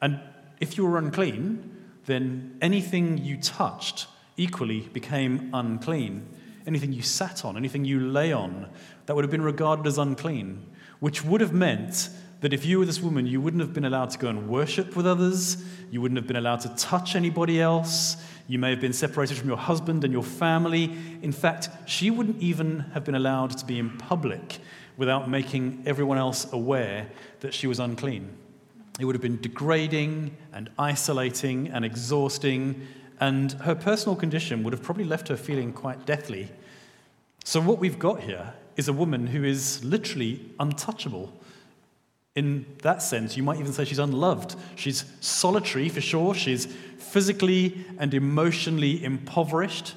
And 0.00 0.20
if 0.60 0.76
you 0.76 0.86
were 0.86 0.98
unclean, 0.98 1.76
then 2.06 2.56
anything 2.60 3.18
you 3.18 3.36
touched 3.36 4.06
equally 4.40 4.80
became 4.92 5.50
unclean. 5.52 6.26
Anything 6.66 6.92
you 6.92 7.02
sat 7.02 7.44
on, 7.44 7.56
anything 7.56 7.84
you 7.84 8.00
lay 8.00 8.32
on, 8.32 8.70
that 9.06 9.14
would 9.14 9.24
have 9.24 9.30
been 9.30 9.42
regarded 9.42 9.86
as 9.86 9.98
unclean, 9.98 10.66
which 11.00 11.24
would 11.24 11.40
have 11.40 11.52
meant 11.52 12.08
that 12.40 12.54
if 12.54 12.64
you 12.64 12.78
were 12.78 12.86
this 12.86 13.00
woman, 13.00 13.26
you 13.26 13.40
wouldn't 13.40 13.60
have 13.60 13.74
been 13.74 13.84
allowed 13.84 14.08
to 14.10 14.18
go 14.18 14.28
and 14.28 14.48
worship 14.48 14.96
with 14.96 15.06
others, 15.06 15.62
you 15.90 16.00
wouldn't 16.00 16.16
have 16.16 16.26
been 16.26 16.36
allowed 16.36 16.60
to 16.60 16.68
touch 16.76 17.14
anybody 17.14 17.60
else, 17.60 18.16
you 18.48 18.58
may 18.58 18.70
have 18.70 18.80
been 18.80 18.94
separated 18.94 19.36
from 19.36 19.48
your 19.48 19.58
husband 19.58 20.04
and 20.04 20.12
your 20.12 20.22
family. 20.22 20.96
In 21.22 21.32
fact, 21.32 21.68
she 21.86 22.10
wouldn't 22.10 22.42
even 22.42 22.80
have 22.94 23.04
been 23.04 23.14
allowed 23.14 23.56
to 23.58 23.66
be 23.66 23.78
in 23.78 23.96
public 23.98 24.58
without 24.96 25.28
making 25.28 25.82
everyone 25.86 26.18
else 26.18 26.50
aware 26.52 27.08
that 27.40 27.52
she 27.52 27.66
was 27.66 27.78
unclean. 27.78 28.28
It 28.98 29.04
would 29.04 29.14
have 29.14 29.22
been 29.22 29.40
degrading 29.40 30.36
and 30.52 30.68
isolating 30.78 31.68
and 31.68 31.84
exhausting 31.84 32.86
and 33.20 33.52
her 33.52 33.74
personal 33.74 34.16
condition 34.16 34.62
would 34.62 34.72
have 34.72 34.82
probably 34.82 35.04
left 35.04 35.28
her 35.28 35.36
feeling 35.36 35.72
quite 35.72 36.06
deathly. 36.06 36.48
So, 37.44 37.60
what 37.60 37.78
we've 37.78 37.98
got 37.98 38.22
here 38.22 38.54
is 38.76 38.88
a 38.88 38.92
woman 38.92 39.26
who 39.26 39.44
is 39.44 39.84
literally 39.84 40.40
untouchable. 40.58 41.32
In 42.34 42.64
that 42.82 43.02
sense, 43.02 43.36
you 43.36 43.42
might 43.42 43.58
even 43.58 43.72
say 43.72 43.84
she's 43.84 43.98
unloved. 43.98 44.56
She's 44.76 45.04
solitary 45.20 45.88
for 45.88 46.00
sure. 46.00 46.34
She's 46.34 46.66
physically 46.98 47.84
and 47.98 48.14
emotionally 48.14 49.04
impoverished. 49.04 49.94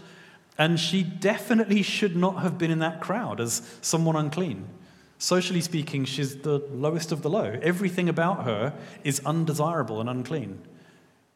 And 0.58 0.80
she 0.80 1.04
definitely 1.04 1.82
should 1.82 2.16
not 2.16 2.42
have 2.42 2.58
been 2.58 2.72
in 2.72 2.80
that 2.80 3.02
crowd 3.02 3.40
as 3.40 3.62
someone 3.82 4.16
unclean. 4.16 4.68
Socially 5.18 5.62
speaking, 5.62 6.06
she's 6.06 6.38
the 6.38 6.60
lowest 6.72 7.12
of 7.12 7.22
the 7.22 7.30
low. 7.30 7.58
Everything 7.62 8.10
about 8.10 8.44
her 8.44 8.74
is 9.04 9.22
undesirable 9.26 10.02
and 10.02 10.10
unclean. 10.10 10.60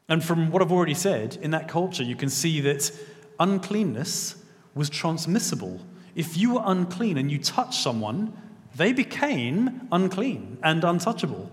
And 0.09 0.23
from 0.23 0.51
what 0.51 0.61
I've 0.61 0.71
already 0.71 0.93
said, 0.93 1.37
in 1.41 1.51
that 1.51 1.67
culture, 1.67 2.03
you 2.03 2.15
can 2.15 2.29
see 2.29 2.61
that 2.61 2.91
uncleanness 3.39 4.35
was 4.73 4.89
transmissible. 4.89 5.81
If 6.15 6.37
you 6.37 6.53
were 6.53 6.61
unclean 6.65 7.17
and 7.17 7.29
you 7.29 7.39
touched 7.39 7.81
someone, 7.81 8.33
they 8.75 8.93
became 8.93 9.87
unclean 9.91 10.57
and 10.63 10.83
untouchable. 10.83 11.51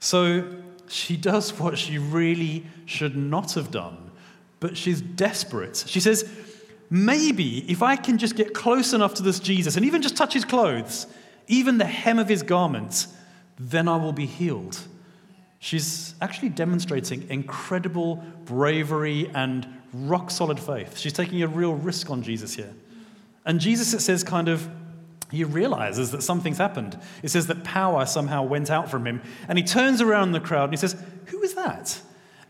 So 0.00 0.44
she 0.88 1.16
does 1.16 1.50
what 1.58 1.78
she 1.78 1.98
really 1.98 2.66
should 2.86 3.16
not 3.16 3.52
have 3.52 3.70
done, 3.70 4.10
but 4.60 4.76
she's 4.76 5.00
desperate. 5.00 5.84
She 5.86 6.00
says, 6.00 6.28
Maybe 6.90 7.70
if 7.70 7.82
I 7.82 7.96
can 7.96 8.18
just 8.18 8.36
get 8.36 8.52
close 8.52 8.92
enough 8.92 9.14
to 9.14 9.22
this 9.22 9.40
Jesus 9.40 9.76
and 9.76 9.86
even 9.86 10.02
just 10.02 10.16
touch 10.16 10.34
his 10.34 10.44
clothes, 10.44 11.06
even 11.48 11.78
the 11.78 11.86
hem 11.86 12.18
of 12.18 12.28
his 12.28 12.42
garment, 12.42 13.06
then 13.58 13.88
I 13.88 13.96
will 13.96 14.12
be 14.12 14.26
healed. 14.26 14.78
She's 15.64 16.14
actually 16.20 16.50
demonstrating 16.50 17.26
incredible 17.30 18.16
bravery 18.44 19.30
and 19.32 19.66
rock 19.94 20.30
solid 20.30 20.60
faith. 20.60 20.98
She's 20.98 21.14
taking 21.14 21.42
a 21.42 21.48
real 21.48 21.72
risk 21.72 22.10
on 22.10 22.22
Jesus 22.22 22.54
here. 22.54 22.74
And 23.46 23.58
Jesus, 23.58 23.94
it 23.94 24.00
says, 24.00 24.22
kind 24.22 24.48
of, 24.48 24.68
he 25.30 25.42
realizes 25.42 26.10
that 26.10 26.22
something's 26.22 26.58
happened. 26.58 27.00
It 27.22 27.30
says 27.30 27.46
that 27.46 27.64
power 27.64 28.04
somehow 28.04 28.42
went 28.42 28.68
out 28.68 28.90
from 28.90 29.06
him. 29.06 29.22
And 29.48 29.56
he 29.56 29.64
turns 29.64 30.02
around 30.02 30.32
the 30.32 30.40
crowd 30.40 30.64
and 30.64 30.74
he 30.74 30.76
says, 30.76 31.02
Who 31.28 31.40
is 31.40 31.54
that? 31.54 31.98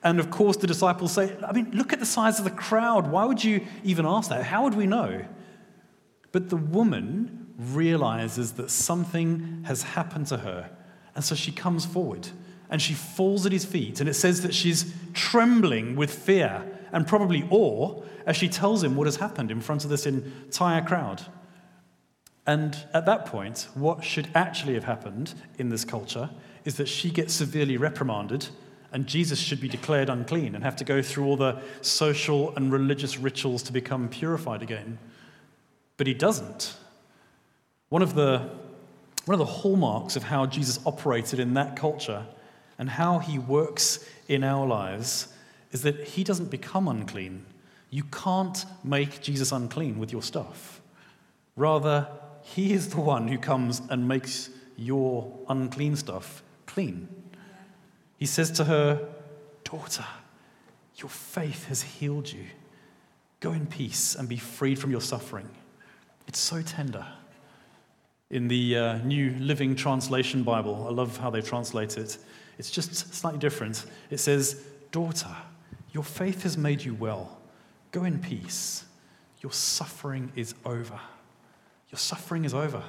And 0.03 0.19
of 0.19 0.33
course, 0.33 0.57
the 0.57 0.67
disciples 0.67 1.13
say, 1.13 1.37
I 1.47 1.53
mean, 1.53 1.71
look 1.71 1.93
at 1.93 2.01
the 2.01 2.07
size 2.07 2.41
of 2.41 2.45
the 2.45 2.51
crowd. 2.51 3.07
Why 3.07 3.27
would 3.27 3.45
you 3.45 3.65
even 3.85 4.07
ask 4.07 4.29
that? 4.31 4.43
How 4.43 4.65
would 4.65 4.75
we 4.75 4.89
know? 4.89 5.25
But 6.33 6.49
the 6.49 6.57
woman 6.57 7.47
realizes 7.59 8.55
that 8.55 8.73
something 8.73 9.63
has 9.67 9.85
happened 9.85 10.27
to 10.27 10.39
her. 10.39 10.69
And 11.15 11.23
so 11.23 11.37
she 11.37 11.53
comes 11.53 11.87
forward 11.87 12.27
and 12.71 12.81
she 12.81 12.95
falls 12.95 13.47
at 13.47 13.53
his 13.53 13.65
feet. 13.65 14.01
And 14.01 14.09
it 14.09 14.15
says 14.15 14.43
that 14.43 14.55
she's 14.55 14.93
trembling 15.13 15.97
with 15.97 16.13
fear 16.13 16.65
and 16.93 17.07
probably 17.07 17.47
awe 17.51 18.03
as 18.27 18.37
she 18.37 18.49
tells 18.49 18.83
him 18.83 18.97
what 18.97 19.07
has 19.07 19.17
happened 19.17 19.51
in 19.51 19.61
front 19.61 19.85
of 19.85 19.91
this 19.91 20.07
entire 20.07 20.83
crowd. 20.83 21.23
And 22.47 22.77
at 22.93 23.07
that 23.07 23.27
point, 23.27 23.69
what 23.75 24.05
should 24.05 24.29
actually 24.35 24.75
have 24.75 24.85
happened 24.85 25.35
in 25.59 25.71
this 25.71 25.85
culture 25.85 26.31
is 26.65 26.77
that 26.77 26.89
she 26.89 27.11
gets 27.11 27.33
severely 27.35 27.77
reprimanded, 27.77 28.49
and 28.93 29.07
Jesus 29.07 29.39
should 29.39 29.61
be 29.61 29.69
declared 29.69 30.09
unclean 30.09 30.55
and 30.55 30.63
have 30.63 30.77
to 30.77 30.85
go 30.85 31.03
through 31.03 31.25
all 31.25 31.37
the 31.37 31.61
social 31.81 32.55
and 32.57 32.73
religious 32.73 33.19
rituals 33.19 33.63
to 33.65 33.73
become 33.73 34.09
purified 34.09 34.63
again. 34.63 34.99
But 35.97 36.07
he 36.07 36.15
doesn't. 36.15 36.77
One 37.89 38.03
of 38.03 38.15
the, 38.15 38.51
one 39.25 39.35
of 39.35 39.39
the 39.39 39.53
hallmarks 39.53 40.17
of 40.17 40.25
how 40.25 40.47
Jesus 40.47 40.81
operated 40.87 41.41
in 41.41 41.55
that 41.55 41.77
culture 41.77 42.27
and 42.79 42.91
how 42.91 43.19
he 43.19 43.39
works 43.39 44.09
in 44.29 44.45
our 44.45 44.67
lives 44.67 45.29
is 45.73 45.83
that 45.83 46.03
he 46.05 46.25
doesn't 46.25 46.51
become 46.51 46.89
unclean. 46.89 47.45
You 47.91 48.05
can't 48.05 48.65
make 48.83 49.21
Jesus 49.21 49.53
unclean 49.53 49.99
with 49.99 50.13
your 50.13 50.23
stuff. 50.23 50.81
Rather, 51.57 52.09
he 52.43 52.73
is 52.73 52.91
the 52.91 53.01
one 53.01 53.29
who 53.29 53.39
comes 53.39 53.81
and 53.89 54.09
makes 54.09 54.51
your 54.77 55.33
unclean 55.49 55.97
stuff 55.97 56.43
clean. 56.67 57.09
He 58.19 58.27
says 58.27 58.51
to 58.53 58.65
her, 58.65 59.09
Daughter, 59.65 60.05
your 60.97 61.09
faith 61.09 61.67
has 61.67 61.83
healed 61.83 62.33
you. 62.33 62.45
Go 63.41 63.53
in 63.53 63.67
peace 63.67 64.15
and 64.15 64.29
be 64.29 64.37
freed 64.37 64.79
from 64.79 64.91
your 64.91 65.01
suffering. 65.01 65.49
It's 66.27 66.39
so 66.39 66.63
tender. 66.63 67.07
In 68.31 68.49
the 68.49 68.77
uh, 68.77 68.99
New 68.99 69.31
Living 69.39 69.77
Translation 69.77 70.43
Bible, 70.43 70.87
I 70.89 70.93
love 70.93 71.17
how 71.19 71.31
they 71.31 71.41
translate 71.41 71.99
it. 71.99 72.19
It's 72.59 72.71
just 72.71 73.15
slightly 73.15 73.39
different. 73.39 73.85
It 74.11 74.19
says, 74.19 74.63
Daughter, 74.93 75.35
your 75.93 76.05
faith 76.05 76.43
has 76.43 76.57
made 76.57 76.83
you 76.83 76.95
well. 76.95 77.39
Go 77.91 78.05
in 78.05 78.19
peace. 78.21 78.85
Your 79.41 79.53
suffering 79.53 80.33
is 80.37 80.55
over. 80.65 80.99
Your 81.91 81.99
suffering 81.99 82.45
is 82.45 82.55
over. 82.55 82.83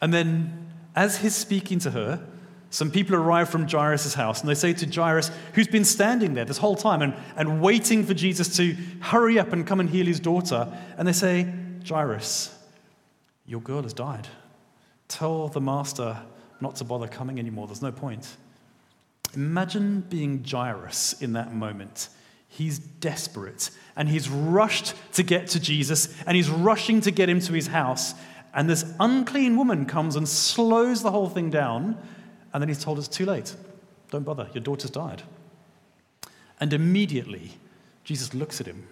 And 0.00 0.12
then, 0.12 0.70
as 0.96 1.18
he's 1.18 1.34
speaking 1.34 1.78
to 1.80 1.90
her, 1.90 2.26
some 2.70 2.90
people 2.90 3.14
arrive 3.14 3.50
from 3.50 3.68
Jairus' 3.68 4.14
house 4.14 4.40
and 4.40 4.48
they 4.48 4.54
say 4.54 4.72
to 4.72 4.86
Jairus, 4.86 5.30
who's 5.52 5.68
been 5.68 5.84
standing 5.84 6.32
there 6.32 6.46
this 6.46 6.56
whole 6.56 6.74
time 6.74 7.02
and, 7.02 7.14
and 7.36 7.60
waiting 7.60 8.02
for 8.04 8.14
Jesus 8.14 8.56
to 8.56 8.74
hurry 9.00 9.38
up 9.38 9.52
and 9.52 9.66
come 9.66 9.78
and 9.78 9.90
heal 9.90 10.06
his 10.06 10.20
daughter, 10.20 10.72
and 10.96 11.06
they 11.06 11.12
say, 11.12 11.52
Jairus, 11.86 12.56
your 13.46 13.60
girl 13.60 13.82
has 13.82 13.92
died. 13.92 14.26
Tell 15.08 15.48
the 15.48 15.60
master 15.60 16.16
not 16.62 16.76
to 16.76 16.84
bother 16.84 17.08
coming 17.08 17.38
anymore. 17.38 17.66
There's 17.66 17.82
no 17.82 17.92
point. 17.92 18.36
Imagine 19.34 20.02
being 20.02 20.44
Jairus 20.44 21.20
in 21.20 21.32
that 21.34 21.52
moment. 21.52 22.08
He's 22.48 22.78
desperate 22.78 23.70
and 23.96 24.08
he's 24.08 24.28
rushed 24.28 24.94
to 25.14 25.22
get 25.22 25.48
to 25.48 25.60
Jesus 25.60 26.14
and 26.26 26.36
he's 26.36 26.50
rushing 26.50 27.00
to 27.02 27.10
get 27.10 27.28
him 27.28 27.40
to 27.40 27.52
his 27.52 27.66
house. 27.66 28.14
And 28.54 28.68
this 28.68 28.84
unclean 29.00 29.56
woman 29.56 29.86
comes 29.86 30.16
and 30.16 30.28
slows 30.28 31.02
the 31.02 31.10
whole 31.10 31.28
thing 31.28 31.50
down. 31.50 31.96
And 32.52 32.60
then 32.60 32.68
he's 32.68 32.84
told 32.84 32.98
it's 32.98 33.08
too 33.08 33.24
late. 33.24 33.56
Don't 34.10 34.24
bother, 34.24 34.48
your 34.52 34.62
daughter's 34.62 34.90
died. 34.90 35.22
And 36.60 36.72
immediately, 36.72 37.52
Jesus 38.04 38.34
looks 38.34 38.60
at 38.60 38.66
him 38.66 38.86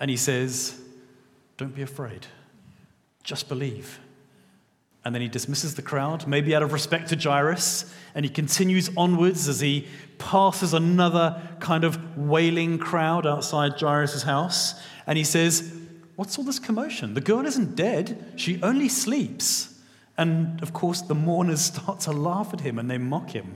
and 0.00 0.10
he 0.10 0.16
says, 0.16 0.80
Don't 1.58 1.74
be 1.74 1.82
afraid, 1.82 2.26
just 3.22 3.48
believe. 3.48 4.00
And 5.04 5.14
then 5.14 5.22
he 5.22 5.28
dismisses 5.28 5.74
the 5.74 5.82
crowd, 5.82 6.26
maybe 6.26 6.54
out 6.54 6.62
of 6.62 6.72
respect 6.72 7.08
to 7.10 7.16
Jairus, 7.16 7.92
and 8.14 8.24
he 8.24 8.30
continues 8.30 8.90
onwards 8.96 9.48
as 9.48 9.60
he 9.60 9.86
passes 10.18 10.74
another 10.74 11.40
kind 11.60 11.84
of 11.84 12.18
wailing 12.18 12.78
crowd 12.78 13.26
outside 13.26 13.80
Jairus' 13.80 14.22
house. 14.24 14.74
And 15.06 15.16
he 15.16 15.24
says, 15.24 15.72
What's 16.16 16.36
all 16.36 16.42
this 16.42 16.58
commotion? 16.58 17.14
The 17.14 17.20
girl 17.20 17.46
isn't 17.46 17.76
dead, 17.76 18.32
she 18.34 18.60
only 18.60 18.88
sleeps. 18.88 19.78
And 20.16 20.60
of 20.62 20.72
course, 20.72 21.00
the 21.00 21.14
mourners 21.14 21.60
start 21.74 22.00
to 22.00 22.12
laugh 22.12 22.52
at 22.52 22.60
him 22.60 22.78
and 22.78 22.90
they 22.90 22.98
mock 22.98 23.30
him. 23.30 23.54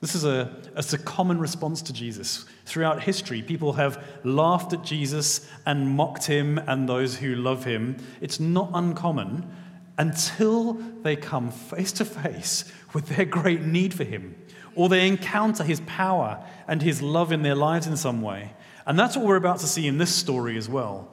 This 0.00 0.14
is 0.14 0.24
a, 0.24 0.54
a 0.74 0.98
common 0.98 1.38
response 1.38 1.82
to 1.82 1.92
Jesus. 1.92 2.44
Throughout 2.64 3.02
history, 3.02 3.42
people 3.42 3.74
have 3.74 4.02
laughed 4.24 4.72
at 4.72 4.84
Jesus 4.84 5.48
and 5.64 5.88
mocked 5.88 6.24
him 6.26 6.58
and 6.58 6.88
those 6.88 7.16
who 7.16 7.34
love 7.34 7.64
him. 7.64 7.96
It's 8.20 8.40
not 8.40 8.70
uncommon 8.74 9.50
until 9.98 10.74
they 11.02 11.16
come 11.16 11.50
face 11.50 11.92
to 11.92 12.04
face 12.04 12.70
with 12.92 13.06
their 13.08 13.24
great 13.24 13.62
need 13.62 13.94
for 13.94 14.04
Him, 14.04 14.36
or 14.74 14.88
they 14.88 15.06
encounter 15.06 15.64
His 15.64 15.80
power 15.86 16.44
and 16.68 16.82
His 16.82 17.00
love 17.00 17.32
in 17.32 17.42
their 17.42 17.54
lives 17.54 17.86
in 17.86 17.96
some 17.96 18.22
way. 18.22 18.52
And 18.86 18.98
that's 18.98 19.16
what 19.16 19.26
we're 19.26 19.36
about 19.36 19.58
to 19.60 19.66
see 19.66 19.86
in 19.86 19.98
this 19.98 20.14
story 20.14 20.56
as 20.56 20.68
well. 20.68 21.12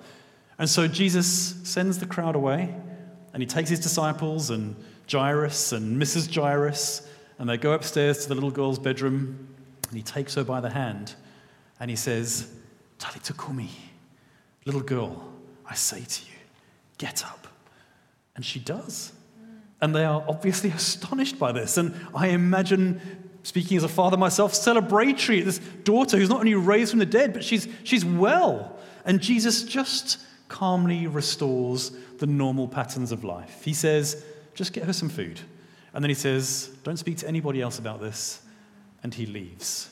And 0.60 0.70
so 0.70 0.88
Jesus 0.88 1.56
sends 1.64 2.00
the 2.00 2.06
crowd 2.06 2.36
away, 2.36 2.76
and 3.34 3.42
He 3.42 3.48
takes 3.48 3.70
His 3.70 3.80
disciples 3.80 4.50
and 4.50 4.76
Jairus 5.12 5.72
and 5.72 6.02
Mrs. 6.02 6.34
Jairus, 6.34 7.08
and 7.40 7.50
they 7.50 7.58
go 7.58 7.74
upstairs 7.74 8.24
to 8.24 8.30
the 8.30 8.36
little 8.36 8.52
girl's 8.52 8.80
bedroom, 8.80 9.48
and 9.90 9.98
He 9.98 10.04
takes 10.04 10.36
her 10.36 10.44
by 10.44 10.62
the 10.62 10.70
hand, 10.70 11.16
and 11.80 11.90
He 11.90 11.96
says, 11.96 12.52
Talitha 13.00 13.34
kumi, 13.34 13.70
little 14.66 14.82
girl, 14.82 15.34
I 15.66 15.76
say 15.76 16.02
to 16.02 16.26
you, 16.26 16.38
get 16.98 17.26
up. 17.26 17.43
And 18.36 18.46
she 18.46 18.60
does. 18.60 19.14
And 19.82 19.96
they 19.96 20.06
are 20.06 20.24
obviously 20.28 20.70
astonished 20.76 21.38
by 21.40 21.52
this. 21.52 21.78
And 21.78 21.94
I 22.16 22.30
imagine, 22.30 23.02
speaking 23.44 23.78
as 23.78 23.84
a 23.84 23.90
father 23.90 24.18
myself, 24.18 24.54
celebratory 24.54 25.40
at 25.40 25.46
this 25.46 25.60
daughter 25.84 26.18
who's 26.18 26.30
not 26.30 26.40
only 26.40 26.56
raised 26.56 26.92
from 26.92 27.00
the 27.00 27.06
dead, 27.06 27.34
but 27.34 27.44
she's, 27.44 27.68
she's 27.84 28.06
well. 28.06 28.78
And 29.06 29.22
Jesus 29.22 29.64
just 29.64 30.20
calmly 30.48 31.08
restores 31.08 31.92
the 32.20 32.28
normal 32.28 32.68
patterns 32.68 33.12
of 33.12 33.24
life. 33.24 33.64
He 33.64 33.74
says, 33.74 34.24
just 34.54 34.72
get 34.72 34.86
her 34.86 34.94
some 34.94 35.10
food. 35.10 35.40
And 35.94 36.04
then 36.04 36.10
he 36.10 36.16
says, 36.16 36.70
don't 36.84 36.98
speak 36.98 37.18
to 37.18 37.28
anybody 37.28 37.62
else 37.62 37.80
about 37.80 38.02
this. 38.02 38.42
And 39.04 39.14
he 39.14 39.26
leaves. 39.26 39.90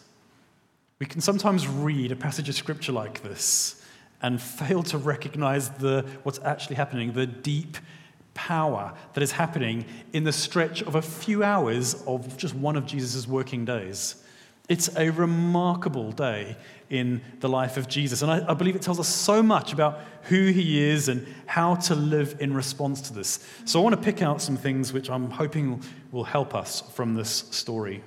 We 0.99 1.05
can 1.05 1.19
sometimes 1.19 1.67
read 1.67 2.11
a 2.11 2.15
passage 2.15 2.47
of 2.47 2.55
scripture 2.55 2.91
like 2.91 3.23
this 3.23 3.83
and 4.21 4.39
fail 4.39 4.83
to 4.83 4.97
recognize 4.97 5.69
the, 5.69 6.05
what's 6.23 6.39
actually 6.43 6.75
happening, 6.75 7.11
the 7.13 7.25
deep 7.25 7.77
power 8.33 8.93
that 9.13 9.21
is 9.21 9.31
happening 9.31 9.85
in 10.13 10.23
the 10.23 10.31
stretch 10.31 10.81
of 10.83 10.95
a 10.95 11.01
few 11.01 11.43
hours 11.43 12.01
of 12.05 12.37
just 12.37 12.55
one 12.55 12.75
of 12.75 12.85
Jesus' 12.85 13.27
working 13.27 13.65
days. 13.65 14.15
It's 14.69 14.95
a 14.95 15.09
remarkable 15.09 16.11
day 16.11 16.55
in 16.89 17.21
the 17.39 17.49
life 17.49 17.77
of 17.77 17.89
Jesus. 17.89 18.21
And 18.21 18.31
I, 18.31 18.51
I, 18.51 18.53
believe 18.53 18.75
it 18.75 18.81
tells 18.81 18.99
us 18.99 19.07
so 19.07 19.43
much 19.43 19.73
about 19.73 19.99
who 20.23 20.47
he 20.47 20.81
is 20.81 21.09
and 21.09 21.27
how 21.45 21.75
to 21.75 21.95
live 21.95 22.37
in 22.39 22.53
response 22.53 23.01
to 23.01 23.13
this. 23.13 23.45
So 23.65 23.79
I 23.79 23.83
want 23.83 23.95
to 23.95 24.01
pick 24.01 24.21
out 24.21 24.41
some 24.41 24.55
things 24.55 24.93
which 24.93 25.09
I'm 25.09 25.29
hoping 25.29 25.83
will 26.11 26.23
help 26.23 26.55
us 26.55 26.81
from 26.93 27.15
this 27.15 27.29
story. 27.51 28.01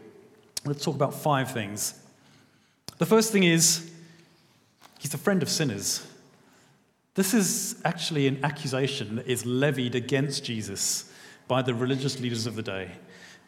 Let's 0.65 0.83
talk 0.83 0.95
about 0.95 1.15
five 1.15 1.51
things. 1.51 2.01
The 2.99 3.07
first 3.07 3.33
thing 3.33 3.43
is 3.43 3.91
he's 5.01 5.13
a 5.13 5.19
friend 5.19 5.43
of 5.43 5.51
sinners. 5.51 6.07
This 7.15 7.33
is 7.33 7.81
actually 7.85 8.27
an 8.27 8.45
accusation 8.45 9.17
that 9.17 9.29
is 9.29 9.47
levied 9.47 9.95
against 9.95 10.45
Jesus 10.45 11.11
by 11.47 11.63
the 11.63 11.75
religious 11.75 12.19
leaders 12.19 12.47
of 12.47 12.57
the 12.57 12.63
day. 12.63 12.91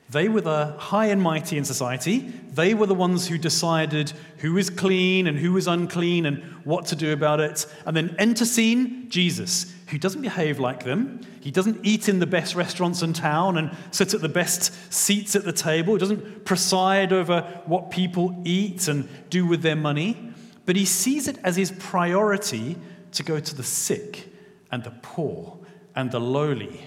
They 0.09 0.29
were 0.29 0.41
the 0.41 0.77
high 0.79 1.07
and 1.07 1.21
mighty 1.21 1.59
in 1.59 1.65
society. 1.65 2.33
They 2.53 2.75
were 2.75 2.87
the 2.87 2.95
ones 2.95 3.27
who 3.27 3.39
decided 3.39 4.13
who 4.39 4.57
is 4.57 4.71
clean 4.71 5.27
and 5.27 5.37
who 5.37 5.57
is 5.57 5.67
unclean 5.67 6.27
and 6.27 6.45
what 6.65 6.87
to 6.87 6.97
do 6.97 7.13
about 7.13 7.41
it. 7.41 7.67
And 7.85 7.97
then 7.97 8.15
enter 8.17 8.45
scene 8.45 9.11
Jesus, 9.11 9.75
who 9.89 9.99
doesn't 9.99 10.23
behave 10.23 10.61
like 10.61 10.85
them. 10.85 11.23
He 11.41 11.51
doesn't 11.51 11.85
eat 11.85 12.09
in 12.09 12.21
the 12.21 12.27
best 12.27 12.55
restaurants 12.55 13.03
in 13.03 13.15
town 13.15 13.59
and 13.59 13.77
sit 13.91 14.15
at 14.15 14.21
the 14.21 14.29
best 14.29 14.93
seats 14.93 15.35
at 15.35 15.45
the 15.45 15.53
table. 15.53 15.95
He 15.95 15.99
doesn't 15.99 16.45
preside 16.45 17.13
over 17.13 17.41
what 17.67 17.91
people 17.91 18.41
eat 18.45 18.87
and 18.87 19.09
do 19.29 19.45
with 19.45 19.63
their 19.63 19.75
money. 19.75 20.33
But 20.67 20.77
he 20.77 20.85
sees 20.85 21.27
it 21.27 21.39
as 21.43 21.57
his 21.57 21.73
priority 21.73 22.77
to 23.17 23.23
go 23.23 23.41
to 23.41 23.55
the 23.55 23.63
sick 23.63 24.29
and 24.71 24.85
the 24.85 24.93
poor 25.03 25.59
and 25.95 26.11
the 26.11 26.21
lowly. 26.21 26.83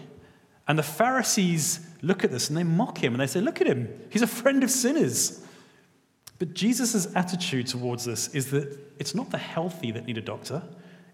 And 0.68 0.78
the 0.78 0.84
Pharisees 0.84 1.80
look 2.02 2.24
at 2.24 2.32
this 2.32 2.50
and 2.50 2.58
they 2.58 2.64
mock 2.64 3.00
him 3.04 3.14
and 3.14 3.22
they 3.22 3.28
say, 3.28 3.42
Look 3.42 3.60
at 3.62 3.68
him, 3.68 3.90
he's 4.10 4.22
a 4.22 4.28
friend 4.28 4.64
of 4.64 4.72
sinners. 4.72 5.44
But 6.38 6.54
Jesus' 6.54 7.08
attitude 7.16 7.68
towards 7.68 8.06
this 8.06 8.30
is 8.30 8.52
that 8.52 8.78
it's 8.98 9.14
not 9.14 9.32
the 9.32 9.38
healthy 9.38 9.92
that 9.92 10.06
need 10.06 10.18
a 10.18 10.22
doctor, 10.22 10.64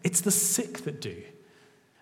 it's 0.03 0.21
the 0.21 0.31
sick 0.31 0.79
that 0.79 1.01
do. 1.01 1.23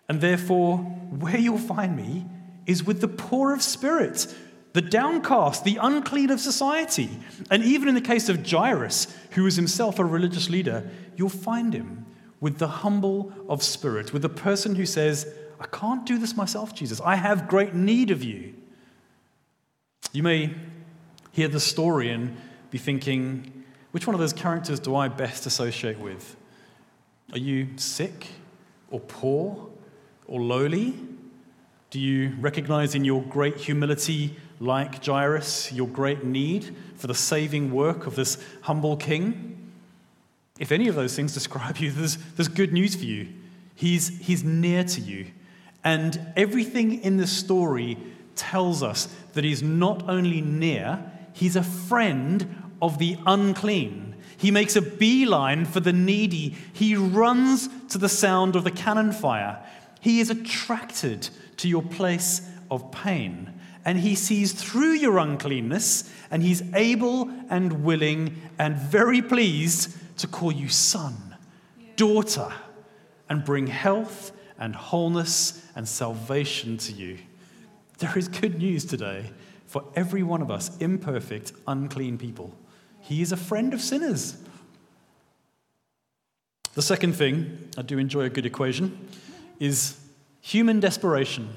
And 0.09 0.19
therefore, 0.19 0.77
where 0.77 1.37
you'll 1.37 1.57
find 1.57 1.95
me 1.95 2.25
is 2.65 2.83
with 2.83 2.99
the 2.99 3.07
poor 3.07 3.53
of 3.53 3.61
spirit, 3.61 4.33
the 4.73 4.81
downcast, 4.81 5.63
the 5.63 5.77
unclean 5.81 6.29
of 6.29 6.39
society. 6.41 7.09
And 7.49 7.63
even 7.63 7.87
in 7.87 7.95
the 7.95 8.01
case 8.01 8.27
of 8.27 8.45
Jairus, 8.45 9.15
who 9.31 9.43
was 9.43 9.55
himself 9.55 9.99
a 9.99 10.05
religious 10.05 10.49
leader, 10.49 10.89
you'll 11.15 11.29
find 11.29 11.73
him 11.73 12.05
with 12.43 12.57
the 12.57 12.67
humble 12.67 13.31
of 13.47 13.63
spirit, 13.63 14.11
with 14.11 14.21
the 14.21 14.27
person 14.27 14.75
who 14.75 14.85
says, 14.85 15.33
I 15.61 15.65
can't 15.67 16.05
do 16.05 16.17
this 16.17 16.35
myself, 16.35 16.75
Jesus. 16.75 16.99
I 16.99 17.15
have 17.15 17.47
great 17.47 17.73
need 17.73 18.11
of 18.11 18.21
you. 18.21 18.53
You 20.11 20.23
may 20.23 20.53
hear 21.31 21.47
the 21.47 21.61
story 21.61 22.09
and 22.09 22.35
be 22.69 22.77
thinking, 22.77 23.63
which 23.91 24.05
one 24.05 24.13
of 24.13 24.19
those 24.19 24.33
characters 24.33 24.81
do 24.81 24.93
I 24.93 25.07
best 25.07 25.45
associate 25.45 25.97
with? 25.97 26.35
Are 27.31 27.37
you 27.37 27.69
sick 27.77 28.27
or 28.91 28.99
poor 28.99 29.69
or 30.27 30.41
lowly? 30.41 30.95
Do 31.91 31.99
you 32.01 32.35
recognize 32.41 32.93
in 32.93 33.05
your 33.05 33.23
great 33.23 33.55
humility, 33.55 34.35
like 34.59 35.05
Jairus, 35.05 35.71
your 35.71 35.87
great 35.87 36.25
need 36.25 36.75
for 36.97 37.07
the 37.07 37.15
saving 37.15 37.71
work 37.71 38.05
of 38.05 38.17
this 38.17 38.37
humble 38.63 38.97
king? 38.97 39.52
If 40.59 40.71
any 40.71 40.87
of 40.87 40.95
those 40.95 41.15
things 41.15 41.33
describe 41.33 41.77
you, 41.77 41.91
there's, 41.91 42.17
there's 42.35 42.47
good 42.47 42.73
news 42.73 42.95
for 42.95 43.05
you. 43.05 43.27
He's, 43.75 44.19
he's 44.19 44.43
near 44.43 44.83
to 44.83 45.01
you. 45.01 45.27
And 45.83 46.19
everything 46.35 47.01
in 47.03 47.17
the 47.17 47.27
story 47.27 47.97
tells 48.35 48.83
us 48.83 49.07
that 49.33 49.43
he's 49.43 49.63
not 49.63 50.07
only 50.07 50.41
near, 50.41 51.11
he's 51.33 51.55
a 51.55 51.63
friend 51.63 52.71
of 52.81 52.99
the 52.99 53.17
unclean. 53.25 54.15
He 54.37 54.51
makes 54.51 54.75
a 54.75 54.81
beeline 54.81 55.65
for 55.65 55.79
the 55.79 55.93
needy. 55.93 56.55
He 56.73 56.95
runs 56.95 57.69
to 57.89 57.97
the 57.97 58.09
sound 58.09 58.55
of 58.55 58.63
the 58.63 58.71
cannon 58.71 59.11
fire. 59.11 59.63
He 60.01 60.19
is 60.19 60.29
attracted 60.29 61.29
to 61.57 61.67
your 61.67 61.81
place 61.81 62.47
of 62.69 62.91
pain. 62.91 63.53
And 63.85 63.99
he 63.99 64.15
sees 64.15 64.53
through 64.53 64.93
your 64.93 65.17
uncleanness, 65.17 66.09
and 66.31 66.41
he's 66.41 66.61
able 66.73 67.29
and 67.49 67.83
willing 67.83 68.41
and 68.57 68.77
very 68.77 69.21
pleased 69.21 69.97
to 70.17 70.27
call 70.27 70.51
you 70.51 70.69
son, 70.69 71.35
daughter, 71.95 72.51
and 73.29 73.43
bring 73.43 73.67
health 73.67 74.31
and 74.59 74.75
wholeness 74.75 75.65
and 75.75 75.87
salvation 75.87 76.77
to 76.77 76.91
you. 76.91 77.17
There 77.97 78.17
is 78.17 78.27
good 78.27 78.57
news 78.57 78.85
today 78.85 79.31
for 79.65 79.83
every 79.95 80.23
one 80.23 80.41
of 80.41 80.51
us, 80.51 80.77
imperfect, 80.77 81.53
unclean 81.67 82.17
people. 82.17 82.53
He 82.99 83.21
is 83.21 83.31
a 83.31 83.37
friend 83.37 83.73
of 83.73 83.81
sinners. 83.81 84.37
The 86.75 86.81
second 86.81 87.13
thing, 87.13 87.69
I 87.77 87.81
do 87.81 87.97
enjoy 87.97 88.21
a 88.21 88.29
good 88.29 88.45
equation, 88.45 89.07
is 89.59 89.99
human 90.41 90.79
desperation 90.79 91.49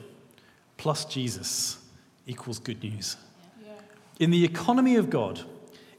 plus 0.76 1.04
Jesus 1.04 1.78
equals 2.26 2.58
good 2.58 2.82
news. 2.82 3.16
In 4.18 4.30
the 4.30 4.44
economy 4.44 4.96
of 4.96 5.10
God, 5.10 5.42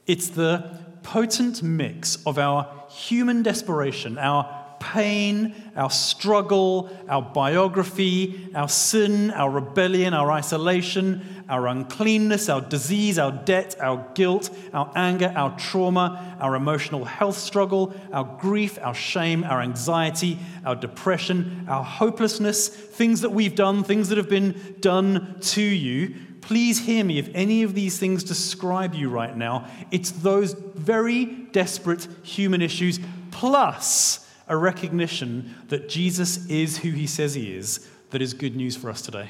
it's 0.07 0.29
the 0.29 0.79
potent 1.07 1.63
mix 1.63 2.17
of 2.25 2.37
our 2.37 2.69
human 2.89 3.41
desperation, 3.41 4.17
our 4.17 4.65
pain, 4.81 5.55
our 5.77 5.89
struggle, 5.89 6.89
our 7.07 7.21
biography, 7.21 8.49
our 8.53 8.67
sin, 8.67 9.31
our 9.31 9.49
rebellion, 9.49 10.13
our 10.13 10.29
isolation, 10.33 11.25
our 11.47 11.65
uncleanness, 11.67 12.49
our 12.49 12.59
disease, 12.59 13.17
our 13.17 13.31
debt, 13.31 13.73
our 13.79 14.05
guilt, 14.15 14.49
our 14.73 14.91
anger, 14.97 15.31
our 15.33 15.57
trauma, 15.57 16.35
our 16.41 16.55
emotional 16.55 17.05
health 17.05 17.37
struggle, 17.37 17.93
our 18.11 18.25
grief, 18.41 18.77
our 18.81 18.93
shame, 18.93 19.45
our 19.45 19.61
anxiety, 19.61 20.37
our 20.65 20.75
depression, 20.75 21.65
our 21.69 21.85
hopelessness, 21.85 22.67
things 22.67 23.21
that 23.21 23.31
we've 23.31 23.55
done, 23.55 23.81
things 23.81 24.09
that 24.09 24.17
have 24.17 24.29
been 24.29 24.75
done 24.81 25.37
to 25.39 25.61
you. 25.61 26.15
Please 26.47 26.79
hear 26.79 27.03
me. 27.03 27.19
If 27.19 27.29
any 27.33 27.63
of 27.63 27.73
these 27.73 27.99
things 27.99 28.23
describe 28.23 28.95
you 28.95 29.09
right 29.09 29.35
now, 29.35 29.67
it's 29.91 30.11
those 30.11 30.53
very 30.53 31.25
desperate 31.25 32.07
human 32.23 32.61
issues 32.61 33.01
plus 33.31 34.25
a 34.47 34.55
recognition 34.55 35.53
that 35.67 35.89
Jesus 35.89 36.45
is 36.45 36.77
who 36.77 36.91
he 36.91 37.05
says 37.05 37.33
he 37.33 37.53
is 37.53 37.85
that 38.11 38.21
is 38.21 38.33
good 38.33 38.55
news 38.55 38.77
for 38.77 38.89
us 38.89 39.01
today. 39.01 39.29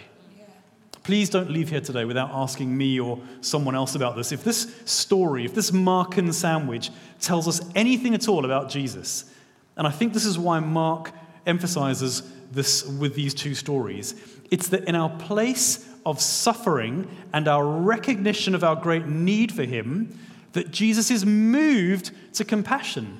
Please 1.01 1.27
don't 1.31 1.49
leave 1.49 1.69
here 1.69 1.81
today 1.81 2.05
without 2.05 2.29
asking 2.31 2.77
me 2.77 2.99
or 2.99 3.19
someone 3.41 3.73
else 3.73 3.95
about 3.95 4.15
this. 4.15 4.31
If 4.31 4.43
this 4.43 4.79
story, 4.85 5.43
if 5.43 5.55
this 5.55 5.71
Markan 5.71 6.31
sandwich 6.31 6.91
tells 7.19 7.47
us 7.47 7.61
anything 7.73 8.13
at 8.13 8.27
all 8.27 8.45
about 8.45 8.69
Jesus, 8.69 9.25
and 9.75 9.87
I 9.87 9.89
think 9.89 10.13
this 10.13 10.25
is 10.25 10.37
why 10.37 10.59
Mark 10.59 11.11
emphasizes 11.47 12.31
this 12.51 12.85
with 12.85 13.15
these 13.15 13.33
two 13.33 13.55
stories, 13.55 14.13
it's 14.51 14.67
that 14.67 14.83
in 14.83 14.93
our 14.93 15.09
place 15.17 15.86
of 16.07 16.21
suffering 16.21 17.05
and 17.33 17.49
our 17.49 17.65
recognition 17.65 18.55
of 18.55 18.63
our 18.63 18.77
great 18.77 19.05
need 19.07 19.51
for 19.51 19.65
him, 19.65 20.17
that 20.53 20.71
Jesus 20.71 21.11
is 21.11 21.25
moved 21.25 22.11
to 22.33 22.45
compassion. 22.45 23.19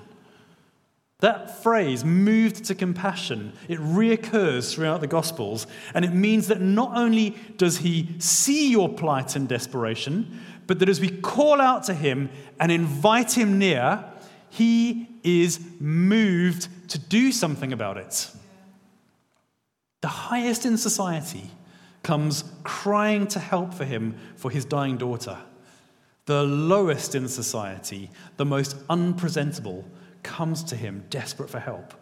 That 1.19 1.61
phrase, 1.61 2.05
moved 2.05 2.63
to 2.65 2.75
compassion, 2.75 3.51
it 3.67 3.79
reoccurs 3.79 4.73
throughout 4.73 5.01
the 5.01 5.07
Gospels, 5.07 5.67
and 5.93 6.05
it 6.05 6.13
means 6.13 6.47
that 6.47 6.61
not 6.61 6.95
only 6.95 7.35
does 7.57 7.79
he 7.79 8.07
see 8.19 8.71
your 8.71 8.87
plight 8.87 9.35
and 9.35 9.49
desperation, 9.49 10.39
but 10.65 10.79
that 10.79 10.87
as 10.87 11.01
we 11.01 11.09
call 11.09 11.59
out 11.59 11.83
to 11.85 11.93
him 11.93 12.29
and 12.57 12.71
invite 12.71 13.37
him 13.37 13.59
near, 13.59 14.05
he 14.49 15.09
is 15.23 15.59
moved 15.81 16.69
to 16.89 16.97
do 16.97 17.33
something 17.33 17.73
about 17.73 17.97
it. 17.97 18.31
The 19.99 20.07
highest 20.07 20.65
in 20.65 20.77
society 20.77 21.51
comes 22.07 22.45
crying 22.63 23.27
to 23.27 23.37
help 23.37 23.73
for 23.73 23.83
him 23.83 24.15
for 24.37 24.49
his 24.49 24.63
dying 24.63 24.95
daughter. 24.95 25.37
The 26.25 26.41
lowest 26.41 27.15
in 27.15 27.27
society, 27.27 28.09
the 28.37 28.45
most 28.45 28.77
unpresentable, 28.89 29.83
comes 30.23 30.63
to 30.63 30.77
him 30.77 31.03
desperate 31.09 31.49
for 31.49 31.59
help. 31.59 31.93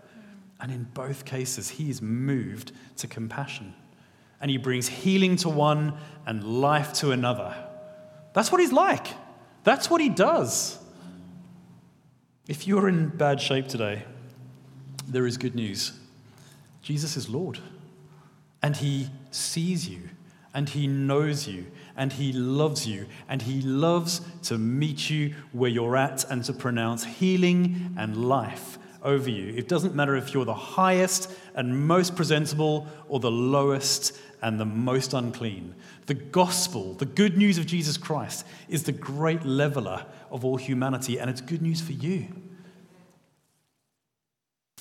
And 0.59 0.71
in 0.71 0.83
both 0.93 1.25
cases, 1.25 1.69
he 1.69 1.89
is 1.89 2.03
moved 2.03 2.71
to 2.97 3.07
compassion. 3.07 3.73
And 4.39 4.51
he 4.51 4.57
brings 4.57 4.87
healing 4.87 5.37
to 5.37 5.49
one 5.49 5.97
and 6.27 6.61
life 6.61 6.93
to 7.01 7.09
another. 7.09 7.55
That's 8.33 8.51
what 8.51 8.61
he's 8.61 8.71
like. 8.71 9.07
That's 9.63 9.89
what 9.89 10.01
he 10.01 10.09
does. 10.09 10.77
If 12.47 12.67
you're 12.67 12.87
in 12.87 13.09
bad 13.09 13.41
shape 13.41 13.67
today, 13.67 14.03
there 15.07 15.25
is 15.25 15.37
good 15.37 15.55
news. 15.55 15.93
Jesus 16.83 17.17
is 17.17 17.27
Lord. 17.27 17.57
And 18.61 18.77
he 18.77 19.09
sees 19.35 19.87
you, 19.87 20.01
and 20.53 20.69
he 20.69 20.87
knows 20.87 21.47
you, 21.47 21.65
and 21.97 22.11
He 22.11 22.33
loves 22.33 22.87
you, 22.87 23.05
and 23.29 23.41
He 23.41 23.61
loves 23.61 24.21
to 24.43 24.57
meet 24.57 25.09
you 25.09 25.33
where 25.51 25.69
you're 25.69 25.97
at 25.97 26.23
and 26.29 26.43
to 26.45 26.53
pronounce 26.53 27.03
healing 27.03 27.93
and 27.97 28.25
life 28.25 28.77
over 29.01 29.29
you. 29.29 29.53
It 29.55 29.67
doesn't 29.67 29.95
matter 29.95 30.15
if 30.15 30.33
you're 30.33 30.45
the 30.45 30.53
highest 30.53 31.31
and 31.53 31.87
most 31.87 32.15
presentable 32.15 32.87
or 33.07 33.19
the 33.19 33.31
lowest 33.31 34.17
and 34.41 34.59
the 34.59 34.65
most 34.65 35.13
unclean. 35.13 35.75
The 36.07 36.15
gospel, 36.15 36.93
the 36.93 37.05
good 37.05 37.37
news 37.37 37.57
of 37.57 37.65
Jesus 37.65 37.97
Christ, 37.97 38.45
is 38.67 38.83
the 38.83 38.91
great 38.91 39.45
leveler 39.45 40.05
of 40.31 40.43
all 40.43 40.57
humanity, 40.57 41.19
and 41.19 41.29
it's 41.29 41.41
good 41.41 41.61
news 41.61 41.81
for 41.81 41.93
you. 41.93 42.27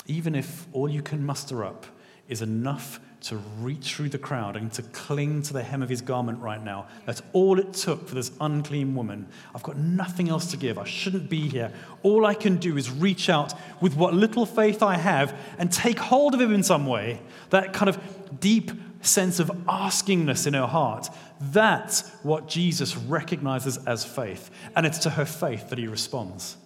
Even 0.07 0.35
if 0.35 0.67
all 0.73 0.89
you 0.89 1.03
can 1.03 1.25
muster 1.25 1.65
up 1.65 1.87
is 2.29 2.43
enough 2.43 3.01
to 3.25 3.37
reach 3.61 3.95
through 3.95 4.11
the 4.11 4.19
crowd 4.19 4.55
and 4.55 4.71
to 4.71 4.83
cling 4.83 5.41
to 5.41 5.55
the 5.55 5.63
hem 5.63 5.83
of 5.83 5.89
his 5.89 6.03
garment 6.03 6.39
right 6.41 6.63
now. 6.63 6.87
That's 7.07 7.23
all 7.33 7.59
it 7.59 7.73
took 7.73 8.07
for 8.07 8.15
this 8.15 8.31
unclean 8.39 8.95
woman. 8.95 9.27
I've 9.55 9.63
got 9.63 9.79
nothing 9.79 10.29
else 10.29 10.51
to 10.51 10.59
give. 10.59 10.77
I 10.77 10.85
shouldn't 10.85 11.31
be 11.31 11.49
here. 11.49 11.73
All 12.03 12.27
I 12.27 12.35
can 12.35 12.59
do 12.59 12.77
is 12.77 12.91
reach 12.91 13.31
out 13.31 13.55
with 13.81 13.97
what 13.97 14.13
little 14.13 14.45
faith 14.45 14.83
I 14.83 14.97
have 14.97 15.35
and 15.59 15.73
take 15.73 15.99
hold 15.99 16.35
of 16.35 16.41
him 16.41 16.53
in 16.53 16.63
some 16.63 16.87
way. 16.87 17.21
That 17.49 17.73
kind 17.73 17.89
of 17.89 17.99
deep 18.41 18.73
sense 19.01 19.41
of 19.41 19.49
askingness 19.67 20.47
in 20.47 20.53
her 20.53 20.67
heart. 20.67 21.09
That's 21.41 22.11
what 22.23 22.47
Jesus 22.47 22.95
recognizes 22.95 23.79
as 23.87 24.05
faith. 24.05 24.51
And 24.77 24.85
it's 24.85 24.99
to 24.99 25.11
her 25.11 25.25
faith 25.25 25.71
that 25.71 25.79
he 25.79 25.87
responds. 25.87 26.59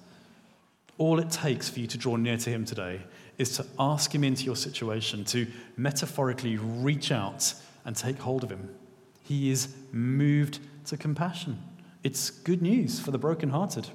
All 0.99 1.21
it 1.21 1.31
takes 1.31 1.69
for 1.69 1.79
you 1.79 1.87
to 1.87 1.99
draw 1.99 2.17
near 2.17 2.37
to 2.37 2.51
him 2.51 2.65
today 2.65 3.03
is 3.39 3.57
to 3.57 3.67
ask 3.79 4.15
Him 4.15 4.25
into 4.25 4.45
your 4.45 4.57
situation, 4.57 5.25
to 5.27 5.47
metaphorically 5.77 6.57
reach 6.57 7.11
out 7.13 7.55
and 7.85 7.97
take 7.97 8.19
hold 8.19 8.45
of 8.45 8.51
Him. 8.51 8.75
He 9.23 9.51
is 9.51 9.75
moved 9.93 10.59
to 10.87 10.97
compassion. 10.97 11.63
It's 12.03 12.31
good 12.31 12.63
news 12.63 13.01
for 13.01 13.11
the 13.11 13.19
brokenhearted. 13.19 13.89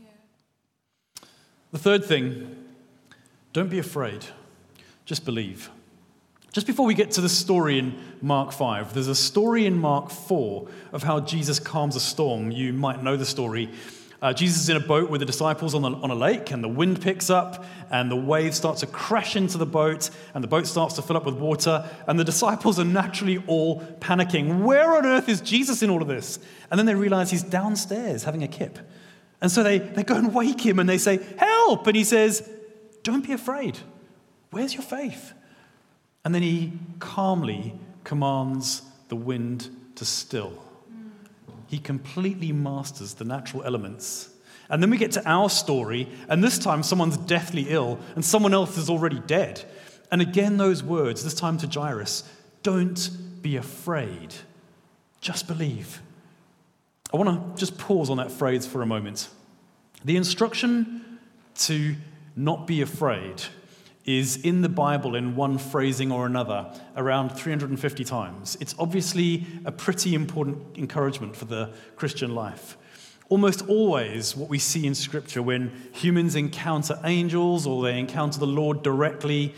Yeah. 0.00 0.08
The 1.72 1.78
third 1.78 2.04
thing 2.04 2.56
don't 3.52 3.70
be 3.70 3.78
afraid, 3.78 4.24
just 5.04 5.24
believe. 5.24 5.70
Just 6.52 6.66
before 6.66 6.86
we 6.86 6.94
get 6.94 7.12
to 7.12 7.20
the 7.20 7.28
story 7.28 7.78
in 7.78 7.96
Mark 8.20 8.50
5, 8.50 8.92
there's 8.92 9.06
a 9.06 9.14
story 9.14 9.66
in 9.66 9.78
Mark 9.78 10.10
4 10.10 10.66
of 10.92 11.04
how 11.04 11.20
Jesus 11.20 11.60
calms 11.60 11.94
a 11.94 12.00
storm. 12.00 12.50
You 12.50 12.72
might 12.72 13.04
know 13.04 13.16
the 13.16 13.26
story. 13.26 13.70
Uh, 14.22 14.34
Jesus 14.34 14.62
is 14.62 14.68
in 14.68 14.76
a 14.76 14.80
boat 14.80 15.08
with 15.08 15.20
the 15.20 15.26
disciples 15.26 15.74
on, 15.74 15.80
the, 15.80 15.90
on 15.90 16.10
a 16.10 16.14
lake, 16.14 16.50
and 16.50 16.62
the 16.62 16.68
wind 16.68 17.00
picks 17.00 17.30
up, 17.30 17.64
and 17.90 18.10
the 18.10 18.16
waves 18.16 18.56
start 18.56 18.76
to 18.78 18.86
crash 18.86 19.34
into 19.34 19.56
the 19.56 19.64
boat, 19.64 20.10
and 20.34 20.44
the 20.44 20.48
boat 20.48 20.66
starts 20.66 20.94
to 20.96 21.02
fill 21.02 21.16
up 21.16 21.24
with 21.24 21.36
water, 21.36 21.88
and 22.06 22.18
the 22.18 22.24
disciples 22.24 22.78
are 22.78 22.84
naturally 22.84 23.42
all 23.46 23.80
panicking. 24.00 24.62
Where 24.62 24.94
on 24.94 25.06
earth 25.06 25.28
is 25.28 25.40
Jesus 25.40 25.82
in 25.82 25.88
all 25.88 26.02
of 26.02 26.08
this? 26.08 26.38
And 26.70 26.78
then 26.78 26.84
they 26.84 26.94
realize 26.94 27.30
he's 27.30 27.42
downstairs 27.42 28.24
having 28.24 28.42
a 28.42 28.48
kip. 28.48 28.78
And 29.40 29.50
so 29.50 29.62
they, 29.62 29.78
they 29.78 30.02
go 30.02 30.16
and 30.16 30.34
wake 30.34 30.60
him 30.60 30.78
and 30.78 30.88
they 30.88 30.98
say, 30.98 31.18
Help! 31.38 31.86
And 31.86 31.96
he 31.96 32.04
says, 32.04 32.46
Don't 33.02 33.26
be 33.26 33.32
afraid. 33.32 33.78
Where's 34.50 34.74
your 34.74 34.82
faith? 34.82 35.32
And 36.26 36.34
then 36.34 36.42
he 36.42 36.72
calmly 36.98 37.74
commands 38.04 38.82
the 39.08 39.16
wind 39.16 39.70
to 39.94 40.04
still 40.04 40.62
he 41.70 41.78
completely 41.78 42.50
masters 42.50 43.14
the 43.14 43.24
natural 43.24 43.62
elements. 43.62 44.28
And 44.68 44.82
then 44.82 44.90
we 44.90 44.98
get 44.98 45.12
to 45.12 45.22
our 45.24 45.48
story, 45.48 46.08
and 46.28 46.42
this 46.42 46.58
time 46.58 46.82
someone's 46.82 47.16
deathly 47.16 47.66
ill, 47.68 48.00
and 48.16 48.24
someone 48.24 48.52
else 48.52 48.76
is 48.76 48.90
already 48.90 49.20
dead. 49.20 49.64
And 50.10 50.20
again, 50.20 50.56
those 50.56 50.82
words, 50.82 51.22
this 51.22 51.32
time 51.32 51.58
to 51.58 51.68
Jairus 51.68 52.24
don't 52.64 53.08
be 53.40 53.56
afraid, 53.56 54.34
just 55.20 55.46
believe. 55.46 56.02
I 57.14 57.16
want 57.16 57.56
to 57.56 57.60
just 57.60 57.78
pause 57.78 58.10
on 58.10 58.16
that 58.16 58.32
phrase 58.32 58.66
for 58.66 58.82
a 58.82 58.86
moment. 58.86 59.28
The 60.04 60.16
instruction 60.16 61.20
to 61.60 61.94
not 62.34 62.66
be 62.66 62.82
afraid 62.82 63.42
is 64.04 64.36
in 64.38 64.62
the 64.62 64.68
Bible 64.68 65.14
in 65.14 65.36
one 65.36 65.58
phrasing 65.58 66.10
or 66.10 66.26
another 66.26 66.72
around 66.96 67.30
350 67.30 68.04
times. 68.04 68.56
It's 68.60 68.74
obviously 68.78 69.46
a 69.64 69.72
pretty 69.72 70.14
important 70.14 70.78
encouragement 70.78 71.36
for 71.36 71.44
the 71.44 71.70
Christian 71.96 72.34
life. 72.34 72.76
Almost 73.28 73.68
always, 73.68 74.34
what 74.34 74.48
we 74.48 74.58
see 74.58 74.86
in 74.86 74.94
Scripture 74.94 75.42
when 75.42 75.70
humans 75.92 76.34
encounter 76.34 76.98
angels 77.04 77.66
or 77.66 77.82
they 77.82 77.98
encounter 77.98 78.40
the 78.40 78.46
Lord 78.46 78.82
directly, 78.82 79.54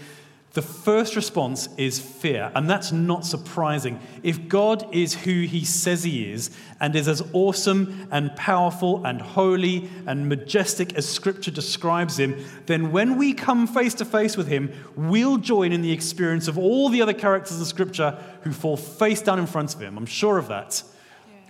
the 0.55 0.63
first 0.63 1.17
response 1.17 1.69
is 1.79 1.99
fear, 1.99 2.53
and 2.55 2.69
that's 2.69 2.93
not 2.93 3.25
surprising. 3.25 3.99
If 4.23 4.49
God 4.49 4.87
is 4.95 5.15
who 5.15 5.43
he 5.43 5.65
says 5.65 6.05
he 6.05 6.31
is, 6.31 6.51
and 6.79 6.95
is 6.95 7.09
as 7.09 7.23
awesome 7.33 8.09
and 8.11 8.37
powerful 8.37 9.03
and 9.07 9.23
holy 9.23 9.89
and 10.07 10.29
majestic 10.29 10.95
as 10.95 11.09
Scripture 11.09 11.51
describes 11.51 12.19
him, 12.19 12.45
then 12.67 12.93
when 12.93 13.17
we 13.17 13.33
come 13.33 13.67
face 13.67 13.95
to 13.95 14.05
face 14.05 14.37
with 14.37 14.47
him, 14.47 14.71
we'll 14.95 15.39
join 15.39 15.73
in 15.73 15.81
the 15.81 15.93
experience 15.93 16.49
of 16.49 16.59
all 16.59 16.91
the 16.91 17.01
other 17.01 17.15
characters 17.15 17.59
in 17.59 17.65
Scripture 17.65 18.19
who 18.43 18.53
fall 18.53 18.77
face 18.77 19.23
down 19.23 19.39
in 19.39 19.47
front 19.47 19.75
of 19.75 19.81
him. 19.81 19.97
I'm 19.97 20.05
sure 20.05 20.37
of 20.37 20.49
that. 20.49 20.83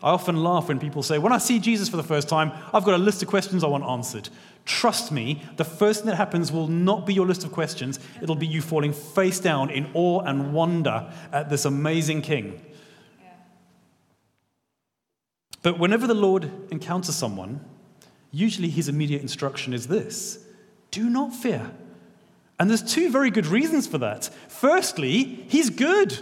I 0.03 0.11
often 0.11 0.43
laugh 0.43 0.69
when 0.69 0.81
people 0.81 1.03
say, 1.03 1.19
When 1.19 1.33
I 1.33 1.39
see 1.39 1.59
Jesus 1.59 1.89
for 1.89 1.97
the 1.97 2.03
first 2.03 2.29
time, 2.29 2.53
I've 2.73 2.85
got 2.85 2.95
a 2.95 2.99
list 2.99 3.23
of 3.23 3.29
questions 3.29 3.63
I 3.63 3.69
want 3.69 3.85
answered. 3.85 4.29
Trust 4.65 5.11
me, 5.11 5.43
the 5.57 5.65
first 5.65 6.01
thing 6.01 6.11
that 6.11 6.17
happens 6.17 6.53
will 6.53 6.69
not 6.69 7.05
be 7.05 7.15
your 7.15 7.27
list 7.27 7.45
of 7.45 7.53
questions. 7.53 7.99
It'll 8.23 8.37
be 8.37 8.47
you 8.47 8.63
falling 8.63 8.93
face 8.93 9.41
down 9.41 9.71
in 9.71 9.91
awe 9.95 10.21
and 10.21 10.53
wonder 10.53 11.13
at 11.33 11.51
this 11.51 11.65
amazing 11.65 12.23
king. 12.23 12.61
But 15.63 15.79
whenever 15.79 16.07
the 16.07 16.15
Lord 16.15 16.51
encounters 16.71 17.15
someone, 17.15 17.61
usually 18.31 18.69
his 18.69 18.89
immediate 18.89 19.23
instruction 19.23 19.73
is 19.73 19.87
this 19.87 20.39
do 20.91 21.09
not 21.09 21.35
fear. 21.35 21.71
And 22.61 22.71
there's 22.71 22.83
two 22.83 23.11
very 23.11 23.31
good 23.31 23.47
reasons 23.47 23.87
for 23.87 23.99
that. 23.99 24.31
Firstly, 24.47 25.45
he's 25.49 25.71
good. 25.71 26.17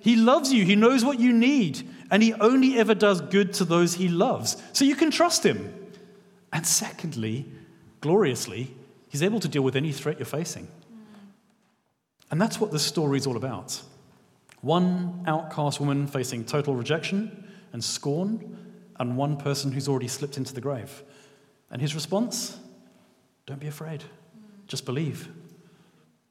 He 0.00 0.16
loves 0.16 0.52
you, 0.52 0.64
he 0.64 0.76
knows 0.76 1.04
what 1.04 1.20
you 1.20 1.32
need, 1.32 1.88
and 2.10 2.22
he 2.22 2.34
only 2.34 2.76
ever 2.78 2.94
does 2.94 3.20
good 3.20 3.52
to 3.54 3.64
those 3.64 3.94
he 3.94 4.08
loves. 4.08 4.60
So 4.72 4.84
you 4.84 4.96
can 4.96 5.10
trust 5.10 5.46
him. 5.46 5.72
And 6.52 6.66
secondly, 6.66 7.46
gloriously, 8.02 8.74
he's 9.08 9.22
able 9.22 9.40
to 9.40 9.48
deal 9.48 9.62
with 9.62 9.74
any 9.74 9.92
threat 9.92 10.18
you're 10.18 10.26
facing. 10.26 10.68
And 12.30 12.38
that's 12.40 12.60
what 12.60 12.70
this 12.70 12.82
story 12.82 13.16
is 13.16 13.26
all 13.26 13.36
about. 13.36 13.80
One 14.60 15.24
outcast 15.26 15.80
woman 15.80 16.06
facing 16.06 16.44
total 16.44 16.74
rejection 16.74 17.48
and 17.72 17.82
scorn, 17.82 18.58
and 19.00 19.16
one 19.16 19.36
person 19.36 19.72
who's 19.72 19.88
already 19.88 20.08
slipped 20.08 20.36
into 20.36 20.52
the 20.52 20.60
grave. 20.60 21.02
And 21.70 21.80
his 21.80 21.94
response? 21.94 22.58
Don't 23.46 23.58
be 23.58 23.66
afraid, 23.66 24.04
just 24.68 24.84
believe. 24.84 25.28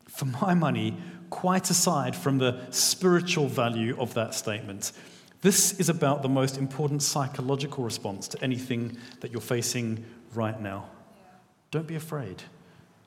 For 0.08 0.26
my 0.26 0.54
money, 0.54 0.98
quite 1.30 1.70
aside 1.70 2.16
from 2.16 2.38
the 2.38 2.60
spiritual 2.70 3.48
value 3.48 3.96
of 4.00 4.14
that 4.14 4.34
statement, 4.34 4.92
this 5.42 5.80
is 5.80 5.90
about 5.90 6.22
the 6.22 6.30
most 6.30 6.58
important 6.58 7.02
psychological 7.02 7.84
response 7.84 8.28
to 8.30 8.44
anything 8.44 8.98
that 9.22 9.32
you're 9.32 9.42
facing 9.42 10.06
right 10.34 10.60
now. 10.62 10.86
Don't 11.72 11.88
be 11.88 11.96
afraid. 11.96 12.44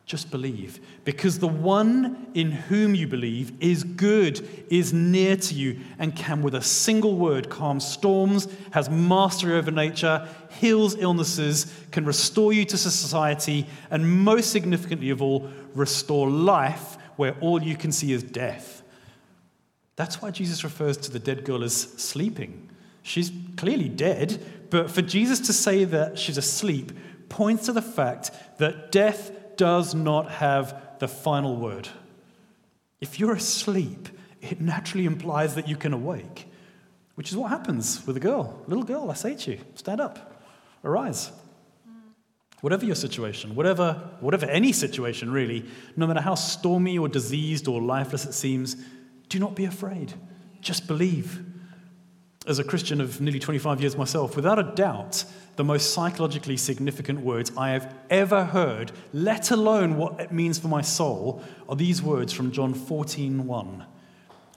Just 0.06 0.30
believe. 0.30 0.80
Because 1.04 1.38
the 1.38 1.48
one 1.48 2.26
in 2.34 2.50
whom 2.50 2.94
you 2.94 3.06
believe 3.06 3.52
is 3.60 3.84
good, 3.84 4.46
is 4.70 4.92
near 4.92 5.36
to 5.36 5.54
you, 5.54 5.80
and 5.98 6.14
can, 6.14 6.42
with 6.42 6.54
a 6.54 6.62
single 6.62 7.16
word, 7.16 7.48
calm 7.48 7.80
storms, 7.80 8.48
has 8.72 8.90
mastery 8.90 9.54
over 9.54 9.70
nature, 9.70 10.28
heals 10.50 10.96
illnesses, 10.98 11.72
can 11.90 12.04
restore 12.04 12.52
you 12.52 12.66
to 12.66 12.76
society, 12.76 13.66
and 13.90 14.24
most 14.24 14.50
significantly 14.50 15.08
of 15.08 15.22
all, 15.22 15.48
restore 15.74 16.28
life 16.28 16.98
where 17.16 17.36
all 17.40 17.62
you 17.62 17.76
can 17.76 17.92
see 17.92 18.12
is 18.12 18.22
death. 18.22 18.82
That's 19.96 20.20
why 20.20 20.30
Jesus 20.30 20.64
refers 20.64 20.96
to 20.98 21.10
the 21.10 21.18
dead 21.18 21.44
girl 21.44 21.62
as 21.62 21.74
sleeping. 21.74 22.68
She's 23.02 23.32
clearly 23.56 23.88
dead, 23.88 24.42
but 24.70 24.90
for 24.90 25.02
Jesus 25.02 25.40
to 25.40 25.52
say 25.52 25.84
that 25.84 26.18
she's 26.18 26.36
asleep 26.36 26.92
points 27.34 27.66
to 27.66 27.72
the 27.72 27.82
fact 27.82 28.30
that 28.58 28.92
death 28.92 29.32
does 29.56 29.92
not 29.92 30.30
have 30.30 30.80
the 31.00 31.08
final 31.08 31.56
word. 31.56 31.88
If 33.00 33.18
you're 33.18 33.34
asleep, 33.34 34.08
it 34.40 34.60
naturally 34.60 35.04
implies 35.04 35.56
that 35.56 35.66
you 35.66 35.74
can 35.74 35.92
awake, 35.92 36.46
which 37.16 37.30
is 37.30 37.36
what 37.36 37.48
happens 37.48 38.06
with 38.06 38.16
a 38.16 38.20
girl. 38.20 38.62
Little 38.68 38.84
girl, 38.84 39.10
I 39.10 39.14
say 39.14 39.34
to 39.34 39.50
you, 39.50 39.58
stand 39.74 40.00
up, 40.00 40.44
arise. 40.84 41.32
Whatever 42.60 42.86
your 42.86 42.94
situation, 42.94 43.56
whatever, 43.56 43.94
whatever 44.20 44.46
any 44.46 44.72
situation 44.72 45.32
really, 45.32 45.66
no 45.96 46.06
matter 46.06 46.20
how 46.20 46.36
stormy 46.36 46.98
or 46.98 47.08
diseased 47.08 47.66
or 47.66 47.82
lifeless 47.82 48.24
it 48.24 48.34
seems, 48.34 48.76
do 49.28 49.40
not 49.40 49.56
be 49.56 49.64
afraid. 49.64 50.14
Just 50.60 50.86
believe. 50.86 51.44
As 52.46 52.58
a 52.58 52.64
Christian 52.64 53.00
of 53.00 53.20
nearly 53.20 53.38
25 53.38 53.80
years 53.80 53.96
myself, 53.96 54.36
without 54.36 54.58
a 54.58 54.74
doubt, 54.74 55.24
the 55.56 55.64
most 55.64 55.94
psychologically 55.94 56.58
significant 56.58 57.20
words 57.20 57.50
I 57.56 57.70
have 57.70 57.94
ever 58.10 58.44
heard, 58.44 58.92
let 59.12 59.50
alone 59.50 59.96
what 59.96 60.20
it 60.20 60.30
means 60.30 60.58
for 60.58 60.68
my 60.68 60.82
soul, 60.82 61.42
are 61.68 61.76
these 61.76 62.02
words 62.02 62.32
from 62.32 62.52
John 62.52 62.74
14:1. 62.74 63.86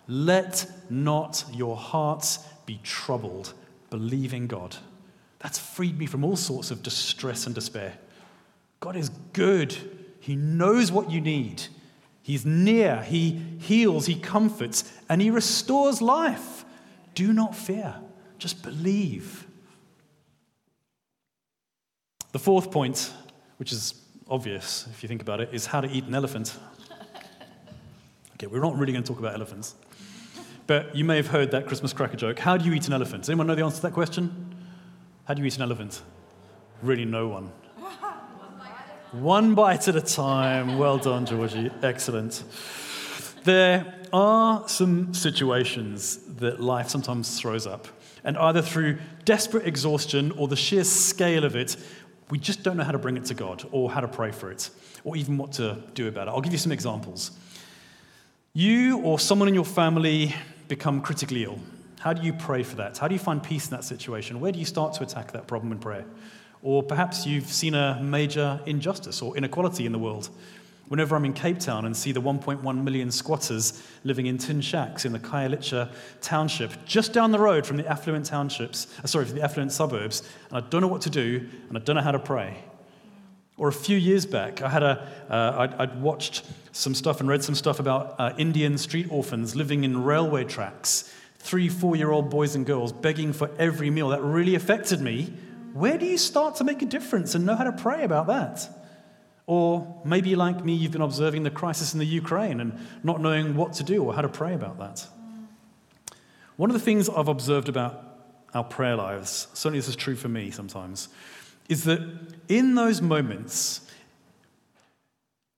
Let 0.08 0.69
not 0.89 1.45
your 1.54 1.78
hearts 1.78 2.39
be 2.65 2.80
troubled, 2.84 3.54
believe 3.89 4.34
in 4.34 4.47
God. 4.47 4.76
That's 5.39 5.60
freed 5.60 5.97
me 5.97 6.08
from 6.08 6.26
all 6.26 6.36
sorts 6.36 6.71
of 6.71 6.84
distress 6.84 7.45
and 7.45 7.56
despair. 7.56 7.97
God 8.80 8.95
is 8.95 9.10
good. 9.34 9.76
He 10.19 10.36
knows 10.36 10.91
what 10.91 11.12
you 11.12 11.21
need. 11.21 11.63
He's 12.21 12.45
near, 12.45 13.02
He 13.04 13.41
heals, 13.60 14.08
He 14.08 14.15
comforts, 14.15 14.91
and 15.08 15.21
He 15.21 15.30
restores 15.30 16.02
life. 16.02 16.57
Do 17.17 17.34
not 17.34 17.56
fear, 17.56 17.95
just 18.38 18.62
believe. 18.62 19.47
The 22.32 22.38
fourth 22.38 22.69
point, 22.69 23.12
which 23.58 23.71
is 23.71 23.95
obvious 24.30 24.86
if 24.91 25.01
you 25.01 25.10
think 25.10 25.23
about 25.23 25.41
it, 25.41 25.49
is 25.51 25.65
how 25.65 25.82
to 25.82 25.89
eat 25.89 26.03
an 26.03 26.13
elephant. 26.13 26.56
Okay, 28.36 28.45
we're 28.45 28.62
not 28.62 28.77
really 28.77 28.93
going 28.93 29.03
to 29.03 29.08
talk 29.08 29.17
about 29.17 29.34
elephants. 29.34 29.73
But 30.67 30.95
you 30.95 31.03
may 31.03 31.15
have 31.15 31.25
heard 31.25 31.49
that 31.49 31.65
Christmas 31.65 31.91
cracker 31.91 32.17
joke. 32.17 32.38
How 32.38 32.56
do 32.56 32.65
you 32.65 32.73
eat 32.73 32.86
an 32.86 32.93
elephant? 32.93 33.23
Does 33.23 33.32
anyone 33.32 33.47
know 33.47 33.56
the 33.56 33.63
answer 33.63 33.77
to 33.77 33.82
that 33.82 33.93
question? 33.93 34.56
How 35.25 35.34
do 35.34 35.41
you 35.41 35.47
eat 35.47 35.56
an 35.56 35.63
elephant? 35.63 36.03
Really, 36.84 37.03
no 37.03 37.30
one. 37.30 37.51
One 39.12 39.56
bite 39.56 39.88
at 39.88 39.95
a 39.95 40.01
time. 40.01 40.77
Well 40.77 40.99
done, 40.99 41.25
Georgie. 41.25 41.71
Excellent. 41.82 42.43
There 43.48 43.96
are 44.12 44.68
some 44.68 45.14
situations 45.14 46.18
that 46.36 46.60
life 46.60 46.90
sometimes 46.90 47.40
throws 47.40 47.66
up, 47.66 47.88
and 48.26 48.38
either 48.38 48.62
through 48.62 48.98
desperate 49.24 49.66
exhaustion 49.66 50.34
or 50.34 50.50
the 50.50 50.58
sheer 50.58 50.84
scale 50.84 51.46
of 51.46 51.56
it, 51.56 51.78
we 52.30 52.40
just 52.40 52.62
don't 52.62 52.76
know 52.76 52.84
how 52.84 52.92
to 52.92 52.98
bring 52.98 53.16
it 53.16 53.24
to 53.28 53.34
God 53.34 53.66
or 53.72 53.90
how 53.90 54.02
to 54.02 54.08
pray 54.10 54.32
for 54.32 54.52
it 54.52 54.70
or 55.06 55.16
even 55.16 55.38
what 55.38 55.54
to 55.54 55.82
do 55.94 56.10
about 56.10 56.28
it. 56.28 56.32
I'll 56.32 56.42
give 56.42 56.52
you 56.52 56.58
some 56.58 56.74
examples. 56.74 57.32
You 58.52 59.00
or 59.00 59.18
someone 59.18 59.48
in 59.48 59.56
your 59.56 59.64
family 59.64 60.36
become 60.68 61.00
critically 61.02 61.46
ill. 61.46 61.60
How 62.00 62.12
do 62.12 62.24
you 62.24 62.34
pray 62.34 62.64
for 62.64 62.76
that? 62.76 62.98
How 62.98 63.08
do 63.08 63.16
you 63.16 63.20
find 63.20 63.42
peace 63.42 63.68
in 63.68 63.72
that 63.72 63.86
situation? 63.86 64.42
Where 64.42 64.52
do 64.52 64.60
you 64.60 64.66
start 64.66 64.92
to 64.96 65.04
attack 65.04 65.32
that 65.32 65.48
problem 65.48 65.72
in 65.72 65.80
prayer? 65.80 66.04
Or 66.62 66.84
perhaps 66.84 67.26
you've 67.26 67.48
seen 67.48 67.76
a 67.76 67.98
major 68.04 68.60
injustice 68.66 69.22
or 69.22 69.38
inequality 69.38 69.86
in 69.86 69.94
the 69.94 70.00
world. 70.00 70.32
Whenever 70.88 71.15
I'm 71.15 71.26
in 71.26 71.34
Cape 71.34 71.60
Town 71.60 71.86
and 71.86 71.95
see 71.95 72.13
the 72.13 72.21
1.1 72.21 72.84
million 72.84 73.12
squatters 73.12 73.84
living 74.06 74.28
in 74.28 74.38
tin 74.38 74.62
shacks 74.62 75.04
in 75.04 75.12
the 75.12 75.19
Khayelitsha 75.19 75.91
township, 76.21 76.86
just 76.86 77.12
down 77.12 77.32
the 77.32 77.39
road 77.39 77.65
from 77.65 77.76
the 77.76 77.86
affluent 77.88 78.26
townships, 78.26 78.88
uh, 79.04 79.08
sorry, 79.08 79.26
from 79.26 79.36
the 79.36 79.43
affluent 79.43 79.73
suburbs, 79.73 80.23
and 80.50 80.58
I 80.58 80.62
don't 80.69 80.82
know 80.82 80.88
what 80.88 81.02
to 81.02 81.10
do 81.10 81.45
and 81.67 81.78
I 81.78 81.82
don't 81.82 81.97
know 81.97 82.02
how 82.02 82.12
to 82.12 82.19
pray. 82.19 82.63
Or 83.58 83.67
a 83.67 83.73
few 83.73 83.97
years 83.97 84.26
back, 84.26 84.62
I 84.62 84.69
had 84.69 84.84
a, 84.84 85.10
uh, 85.30 85.56
I'd, 85.58 85.73
I'd, 85.73 86.02
watched 86.02 86.45
some 86.71 86.93
stuff 86.93 87.19
and 87.19 87.28
read 87.28 87.43
some 87.43 87.56
stuff 87.56 87.80
about 87.80 88.15
uh, 88.19 88.34
Indian 88.38 88.78
street 88.78 89.08
orphans 89.10 89.56
living 89.56 89.84
in 89.84 90.04
railway 90.04 90.43
tracks, 90.43 91.12
three, 91.39 91.67
four 91.67 91.95
year 91.95 92.12
old 92.12 92.30
boys 92.30 92.56
and 92.56 92.65
girls 92.65 92.93
begging 92.93 93.34
for 93.34 93.50
every 93.58 93.89
meal. 93.89 94.10
That 94.10 94.21
really 94.21 94.54
affected 94.54 95.02
me. 95.02 95.34
Where 95.73 95.97
do 95.97 96.06
you 96.06 96.19
start 96.19 96.56
to 96.58 96.63
make 96.63 96.82
a 96.84 96.86
difference 96.86 97.36
and 97.36 97.45
know 97.45 97.56
how 97.56 97.63
to 97.63 97.71
pray 97.71 98.04
about 98.04 98.28
that? 98.28 98.69
Or 99.48 100.02
maybe, 100.04 100.36
like 100.36 100.64
me, 100.64 100.74
you've 100.74 100.92
been 100.92 101.02
observing 101.02 101.44
the 101.44 101.50
crisis 101.50 101.94
in 101.94 102.00
the 102.00 102.06
Ukraine 102.06 102.60
and 102.60 102.78
not 103.02 103.22
knowing 103.22 103.56
what 103.56 103.74
to 103.74 103.84
do 103.84 104.04
or 104.04 104.14
how 104.14 104.22
to 104.22 104.30
pray 104.30 104.54
about 104.54 104.78
that. 104.78 105.08
One 106.58 106.70
of 106.70 106.74
the 106.74 106.82
things 106.82 107.10
I've 107.10 107.30
observed 107.30 107.70
about 107.70 108.04
our 108.54 108.64
prayer 108.64 108.96
lives, 108.96 109.48
certainly 109.54 109.80
this 109.80 109.88
is 109.88 109.96
true 109.96 110.16
for 110.16 110.28
me 110.28 110.52
sometimes, 110.52 111.08
is 111.70 111.86
that 111.86 112.02
in 112.50 112.76
those 112.76 113.02
moments, 113.02 113.82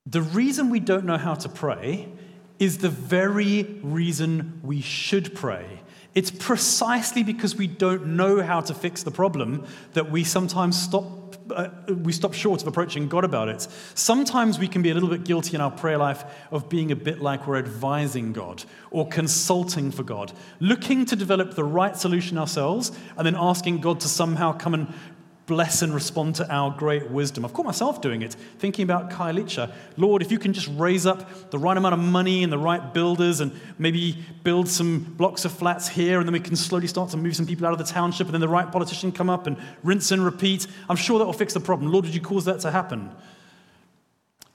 the 0.06 0.22
reason 0.22 0.70
we 0.70 0.80
don't 0.80 1.04
know 1.04 1.18
how 1.18 1.34
to 1.34 1.48
pray 1.48 2.08
is 2.58 2.78
the 2.78 2.88
very 2.88 3.62
reason 3.82 4.60
we 4.62 4.80
should 4.80 5.34
pray. 5.34 5.80
It's 6.14 6.30
precisely 6.30 7.22
because 7.22 7.56
we 7.56 7.66
don't 7.66 8.08
know 8.16 8.42
how 8.42 8.60
to 8.60 8.74
fix 8.74 9.02
the 9.02 9.10
problem 9.10 9.66
that 9.94 10.10
we 10.10 10.24
sometimes 10.24 10.80
stop. 10.80 11.04
Uh, 11.50 11.70
we 11.88 12.12
stop 12.12 12.34
short 12.34 12.62
of 12.62 12.68
approaching 12.68 13.08
God 13.08 13.24
about 13.24 13.48
it. 13.48 13.66
Sometimes 13.94 14.58
we 14.58 14.68
can 14.68 14.82
be 14.82 14.90
a 14.90 14.94
little 14.94 15.08
bit 15.08 15.24
guilty 15.24 15.54
in 15.54 15.60
our 15.60 15.70
prayer 15.70 15.98
life 15.98 16.24
of 16.50 16.68
being 16.68 16.90
a 16.92 16.96
bit 16.96 17.20
like 17.20 17.46
we're 17.46 17.58
advising 17.58 18.32
God 18.32 18.64
or 18.90 19.08
consulting 19.08 19.90
for 19.90 20.02
God, 20.02 20.32
looking 20.58 21.04
to 21.06 21.16
develop 21.16 21.54
the 21.54 21.64
right 21.64 21.96
solution 21.96 22.38
ourselves 22.38 22.92
and 23.16 23.26
then 23.26 23.36
asking 23.36 23.80
God 23.80 24.00
to 24.00 24.08
somehow 24.08 24.52
come 24.52 24.74
and 24.74 24.92
bless 25.50 25.82
and 25.82 25.92
respond 25.92 26.36
to 26.36 26.48
our 26.48 26.70
great 26.70 27.10
wisdom. 27.10 27.44
I've 27.44 27.52
caught 27.52 27.66
myself 27.66 28.00
doing 28.00 28.22
it, 28.22 28.34
thinking 28.60 28.84
about 28.84 29.10
Khayelitsha. 29.10 29.72
Lord, 29.96 30.22
if 30.22 30.30
you 30.30 30.38
can 30.38 30.52
just 30.52 30.68
raise 30.76 31.06
up 31.06 31.50
the 31.50 31.58
right 31.58 31.76
amount 31.76 31.92
of 31.92 31.98
money 31.98 32.44
and 32.44 32.52
the 32.52 32.58
right 32.58 32.94
builders 32.94 33.40
and 33.40 33.50
maybe 33.76 34.16
build 34.44 34.68
some 34.68 35.00
blocks 35.00 35.44
of 35.44 35.50
flats 35.50 35.88
here, 35.88 36.20
and 36.20 36.28
then 36.28 36.34
we 36.34 36.38
can 36.38 36.54
slowly 36.54 36.86
start 36.86 37.10
to 37.10 37.16
move 37.16 37.34
some 37.34 37.46
people 37.46 37.66
out 37.66 37.72
of 37.72 37.78
the 37.78 37.84
township, 37.92 38.28
and 38.28 38.34
then 38.34 38.40
the 38.40 38.46
right 38.46 38.70
politician 38.70 39.10
come 39.10 39.28
up 39.28 39.48
and 39.48 39.56
rinse 39.82 40.12
and 40.12 40.24
repeat. 40.24 40.68
I'm 40.88 40.94
sure 40.94 41.18
that 41.18 41.24
will 41.24 41.32
fix 41.32 41.52
the 41.52 41.58
problem. 41.58 41.90
Lord, 41.90 42.04
would 42.04 42.14
you 42.14 42.20
cause 42.20 42.44
that 42.44 42.60
to 42.60 42.70
happen? 42.70 43.10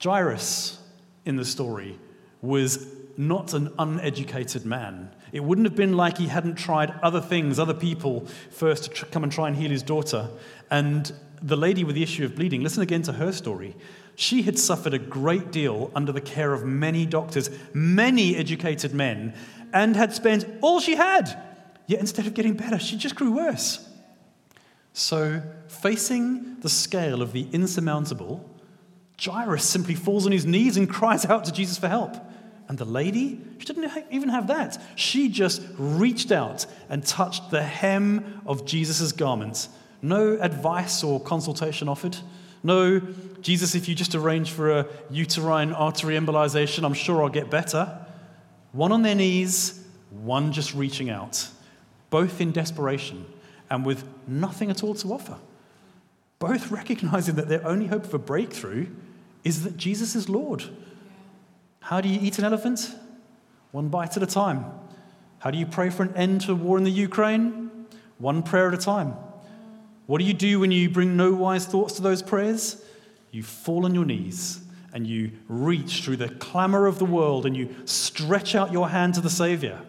Jairus 0.01 0.79
in 1.25 1.35
the 1.35 1.43
story 1.43 1.99
was 2.41 2.87
not 3.17 3.53
an 3.53 3.73
uneducated 3.77 4.65
man. 4.65 5.13
It 5.31 5.43
wouldn't 5.43 5.65
have 5.65 5.75
been 5.75 5.97
like 5.97 6.17
he 6.17 6.27
hadn't 6.27 6.55
tried 6.55 6.93
other 7.01 7.21
things, 7.21 7.59
other 7.59 7.73
people 7.73 8.27
first 8.51 8.85
to 8.85 8.89
tr- 8.89 9.05
come 9.05 9.23
and 9.23 9.31
try 9.31 9.47
and 9.47 9.55
heal 9.55 9.69
his 9.69 9.83
daughter. 9.83 10.29
And 10.69 11.11
the 11.41 11.57
lady 11.57 11.83
with 11.83 11.95
the 11.95 12.03
issue 12.03 12.25
of 12.25 12.35
bleeding, 12.35 12.63
listen 12.63 12.81
again 12.81 13.01
to 13.03 13.13
her 13.13 13.31
story. 13.31 13.75
She 14.15 14.43
had 14.43 14.57
suffered 14.57 14.93
a 14.93 14.99
great 14.99 15.51
deal 15.51 15.91
under 15.93 16.11
the 16.11 16.21
care 16.21 16.53
of 16.53 16.63
many 16.63 17.05
doctors, 17.05 17.49
many 17.73 18.35
educated 18.35 18.93
men, 18.93 19.33
and 19.73 19.95
had 19.95 20.13
spent 20.13 20.45
all 20.61 20.79
she 20.79 20.95
had. 20.95 21.41
Yet 21.87 21.99
instead 21.99 22.25
of 22.25 22.33
getting 22.33 22.53
better, 22.53 22.79
she 22.79 22.97
just 22.97 23.15
grew 23.15 23.31
worse. 23.31 23.87
So, 24.93 25.41
facing 25.67 26.61
the 26.61 26.69
scale 26.69 27.21
of 27.21 27.33
the 27.33 27.47
insurmountable, 27.51 28.49
Jairus 29.21 29.65
simply 29.65 29.95
falls 29.95 30.25
on 30.25 30.31
his 30.31 30.45
knees 30.45 30.77
and 30.77 30.89
cries 30.89 31.25
out 31.25 31.43
to 31.45 31.51
Jesus 31.51 31.77
for 31.77 31.89
help. 31.89 32.15
And 32.67 32.77
the 32.77 32.85
lady, 32.85 33.39
she 33.59 33.65
didn't 33.65 33.91
even 34.09 34.29
have 34.29 34.47
that. 34.47 34.81
She 34.95 35.29
just 35.29 35.61
reached 35.77 36.31
out 36.31 36.65
and 36.89 37.05
touched 37.05 37.51
the 37.51 37.61
hem 37.61 38.41
of 38.45 38.65
Jesus' 38.65 39.11
garment 39.11 39.67
no 40.05 40.37
advice 40.39 41.03
or 41.03 41.19
consultation 41.19 41.89
offered. 41.89 42.15
No, 42.63 42.99
Jesus, 43.41 43.75
if 43.75 43.89
you 43.89 43.95
just 43.95 44.15
arrange 44.15 44.51
for 44.51 44.79
a 44.79 44.87
uterine 45.09 45.73
artery 45.73 46.15
embolization, 46.15 46.83
I'm 46.83 46.93
sure 46.93 47.23
I'll 47.23 47.29
get 47.29 47.49
better. 47.49 48.05
One 48.71 48.91
on 48.91 49.01
their 49.01 49.15
knees, 49.15 49.83
one 50.11 50.51
just 50.51 50.73
reaching 50.73 51.09
out, 51.09 51.47
both 52.09 52.39
in 52.39 52.51
desperation 52.51 53.25
and 53.69 53.85
with 53.85 54.07
nothing 54.27 54.69
at 54.69 54.83
all 54.83 54.93
to 54.95 55.13
offer. 55.13 55.37
Both 56.39 56.71
recognizing 56.79 57.35
that 57.35 57.47
their 57.47 57.65
only 57.65 57.87
hope 57.87 58.05
for 58.05 58.17
breakthrough 58.17 58.87
is 59.43 59.63
that 59.63 59.77
Jesus 59.77 60.15
is 60.15 60.29
Lord. 60.29 60.63
How 61.85 62.01
do 62.01 62.09
you 62.09 62.19
eat 62.19 62.39
an 62.39 62.45
elephant? 62.45 62.95
One 63.71 63.89
bite 63.89 64.17
at 64.17 64.23
a 64.23 64.25
time. 64.25 64.65
How 65.37 65.51
do 65.51 65.59
you 65.59 65.67
pray 65.67 65.91
for 65.91 66.01
an 66.01 66.15
end 66.15 66.41
to 66.41 66.55
war 66.55 66.79
in 66.79 66.83
the 66.83 66.89
Ukraine? 66.89 67.85
One 68.17 68.41
prayer 68.41 68.69
at 68.69 68.73
a 68.73 68.77
time. 68.77 69.13
What 70.07 70.17
do 70.17 70.25
you 70.25 70.33
do 70.33 70.59
when 70.59 70.71
you 70.71 70.89
bring 70.89 71.15
no 71.15 71.31
wise 71.35 71.67
thoughts 71.67 71.93
to 71.97 72.01
those 72.01 72.23
prayers? 72.23 72.83
You 73.29 73.43
fall 73.43 73.85
on 73.85 73.93
your 73.93 74.03
knees 74.03 74.61
and 74.95 75.05
you 75.05 75.33
reach 75.47 76.01
through 76.01 76.17
the 76.17 76.29
clamor 76.29 76.87
of 76.87 76.97
the 76.97 77.05
world 77.05 77.45
and 77.45 77.55
you 77.55 77.69
stretch 77.85 78.55
out 78.55 78.71
your 78.71 78.89
hand 78.89 79.13
to 79.13 79.21
the 79.21 79.29
Savior. 79.29 79.79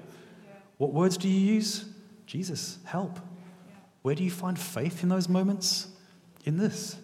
What 0.77 0.93
words 0.93 1.17
do 1.17 1.29
you 1.29 1.55
use? 1.55 1.87
Jesus, 2.27 2.77
help. 2.85 3.19
Where 4.03 4.15
do 4.15 4.23
you 4.23 4.31
find 4.31 4.59
faith 4.59 5.03
in 5.03 5.09
those 5.09 5.31
moments? 5.31 5.89
In 6.45 6.59
this 6.59 6.97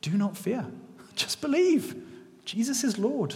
do 0.00 0.12
not 0.12 0.38
fear, 0.38 0.64
just 1.16 1.42
believe. 1.42 2.02
Jesus 2.46 2.82
is 2.82 2.98
Lord. 2.98 3.34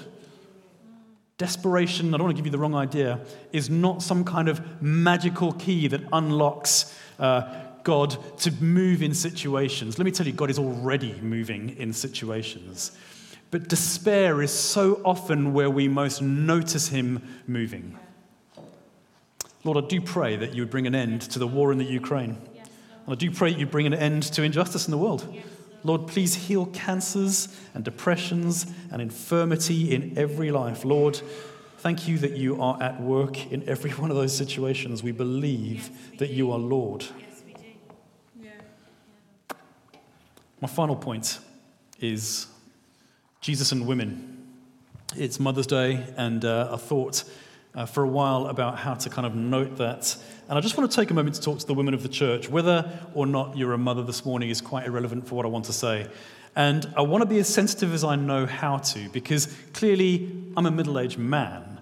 Desperation, 1.43 2.15
I 2.15 2.19
don't 2.19 2.27
want 2.27 2.37
to 2.37 2.41
give 2.41 2.47
you 2.47 2.53
the 2.53 2.59
wrong 2.59 2.77
idea, 2.77 3.19
is 3.51 3.69
not 3.69 4.01
some 4.01 4.23
kind 4.23 4.49
of 4.49 4.81
magical 4.81 5.51
key 5.55 5.89
that 5.89 6.01
unlocks. 6.13 6.97
Uh, 7.19 7.53
God 7.83 8.17
to 8.39 8.53
move 8.63 9.03
in 9.03 9.13
situations. 9.13 9.99
Let 9.99 10.05
me 10.05 10.13
tell 10.13 10.25
you, 10.25 10.33
God 10.33 10.51
is 10.51 10.59
already 10.61 11.21
moving 11.21 11.77
in 11.79 11.93
situations. 11.93 12.93
But 13.51 13.67
despair 13.69 14.41
is 14.41 14.53
so 14.53 15.01
often 15.05 15.53
where 15.53 15.69
we 15.69 15.89
most 15.89 16.23
notice 16.23 16.87
Him 16.87 17.21
moving. 17.49 17.99
Lord, 19.65 19.85
I 19.85 19.89
do 19.89 20.01
pray 20.01 20.37
that 20.37 20.55
you 20.55 20.63
would 20.63 20.71
bring 20.71 20.87
an 20.87 20.95
end 20.95 21.23
to 21.23 21.41
the 21.41 21.49
war 21.49 21.73
in 21.73 21.79
the 21.79 21.85
Ukraine. 21.85 22.37
And 23.05 23.09
I 23.09 23.17
do 23.17 23.33
pray 23.33 23.53
that 23.53 23.59
you 23.59 23.67
bring 23.67 23.87
an 23.87 23.95
end 23.95 24.23
to 24.35 24.45
injustice 24.45 24.87
in 24.87 24.93
the 24.93 24.99
world. 24.99 25.27
Lord, 25.85 26.07
please 26.07 26.35
heal 26.35 26.67
cancers 26.67 27.49
and 27.75 27.85
depressions 27.85 28.67
and 28.91 29.03
infirmity 29.03 29.95
in 29.95 30.17
every 30.17 30.51
life. 30.51 30.85
Lord, 30.85 31.21
thank 31.79 32.07
you 32.07 32.19
that 32.19 32.37
you 32.37 32.61
are 32.63 32.81
at 32.81 33.01
work 33.01 33.51
in 33.51 33.69
every 33.69 33.91
one 34.03 34.11
of 34.11 34.17
those 34.17 34.37
situations. 34.37 35.03
We 35.03 35.13
believe 35.13 35.91
that 36.19 36.31
you 36.31 36.53
are 36.53 36.59
Lord. 36.59 37.05
Yes, 37.19 37.43
we 37.45 37.55
do. 37.55 37.63
Yeah. 38.41 38.51
Yeah. 39.51 39.57
My 40.61 40.69
final 40.69 40.97
point 40.97 41.41
is 42.01 42.47
Jesus 43.41 43.73
and 43.73 43.87
women. 43.87 44.29
It's 45.17 45.41
Mother's 45.41 45.67
Day, 45.67 46.07
and 46.17 46.45
uh, 46.45 46.71
I 46.73 46.77
thought 46.77 47.25
uh, 47.75 47.87
for 47.87 48.03
a 48.03 48.09
while 48.09 48.47
about 48.47 48.79
how 48.79 48.95
to 48.95 49.11
kind 49.11 49.27
of 49.27 49.35
note 49.35 49.77
that 49.77 50.17
And 50.53 50.59
I 50.59 50.61
just 50.61 50.77
want 50.77 50.91
to 50.91 50.95
take 50.95 51.11
a 51.11 51.15
moment 51.15 51.37
to 51.37 51.41
talk 51.41 51.61
to 51.61 51.67
the 51.67 51.73
women 51.73 51.95
of 51.95 52.03
the 52.03 52.11
church. 52.11 52.47
Whether 52.47 52.93
or 53.15 53.25
not 53.25 53.57
you're 53.57 53.73
a 53.73 53.79
mother 53.79 54.03
this 54.03 54.27
morning 54.27 54.51
is 54.51 54.61
quite 54.61 54.85
irrelevant 54.85 55.27
for 55.27 55.35
what 55.35 55.47
I 55.47 55.49
want 55.49 55.65
to 55.65 55.73
say. 55.73 56.07
And 56.55 56.87
I 56.95 57.01
want 57.01 57.23
to 57.23 57.27
be 57.27 57.39
as 57.39 57.49
sensitive 57.49 57.95
as 57.95 58.05
I 58.05 58.17
know 58.17 58.45
how 58.45 58.77
to, 58.77 59.09
because 59.15 59.47
clearly 59.73 60.31
I'm 60.55 60.67
a 60.67 60.71
middle 60.71 60.99
aged 60.99 61.17
man. 61.17 61.81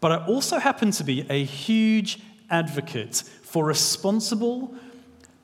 But 0.00 0.12
I 0.12 0.24
also 0.24 0.58
happen 0.58 0.92
to 0.92 1.04
be 1.04 1.26
a 1.28 1.44
huge 1.44 2.20
advocate 2.48 3.22
for 3.42 3.66
responsible, 3.66 4.74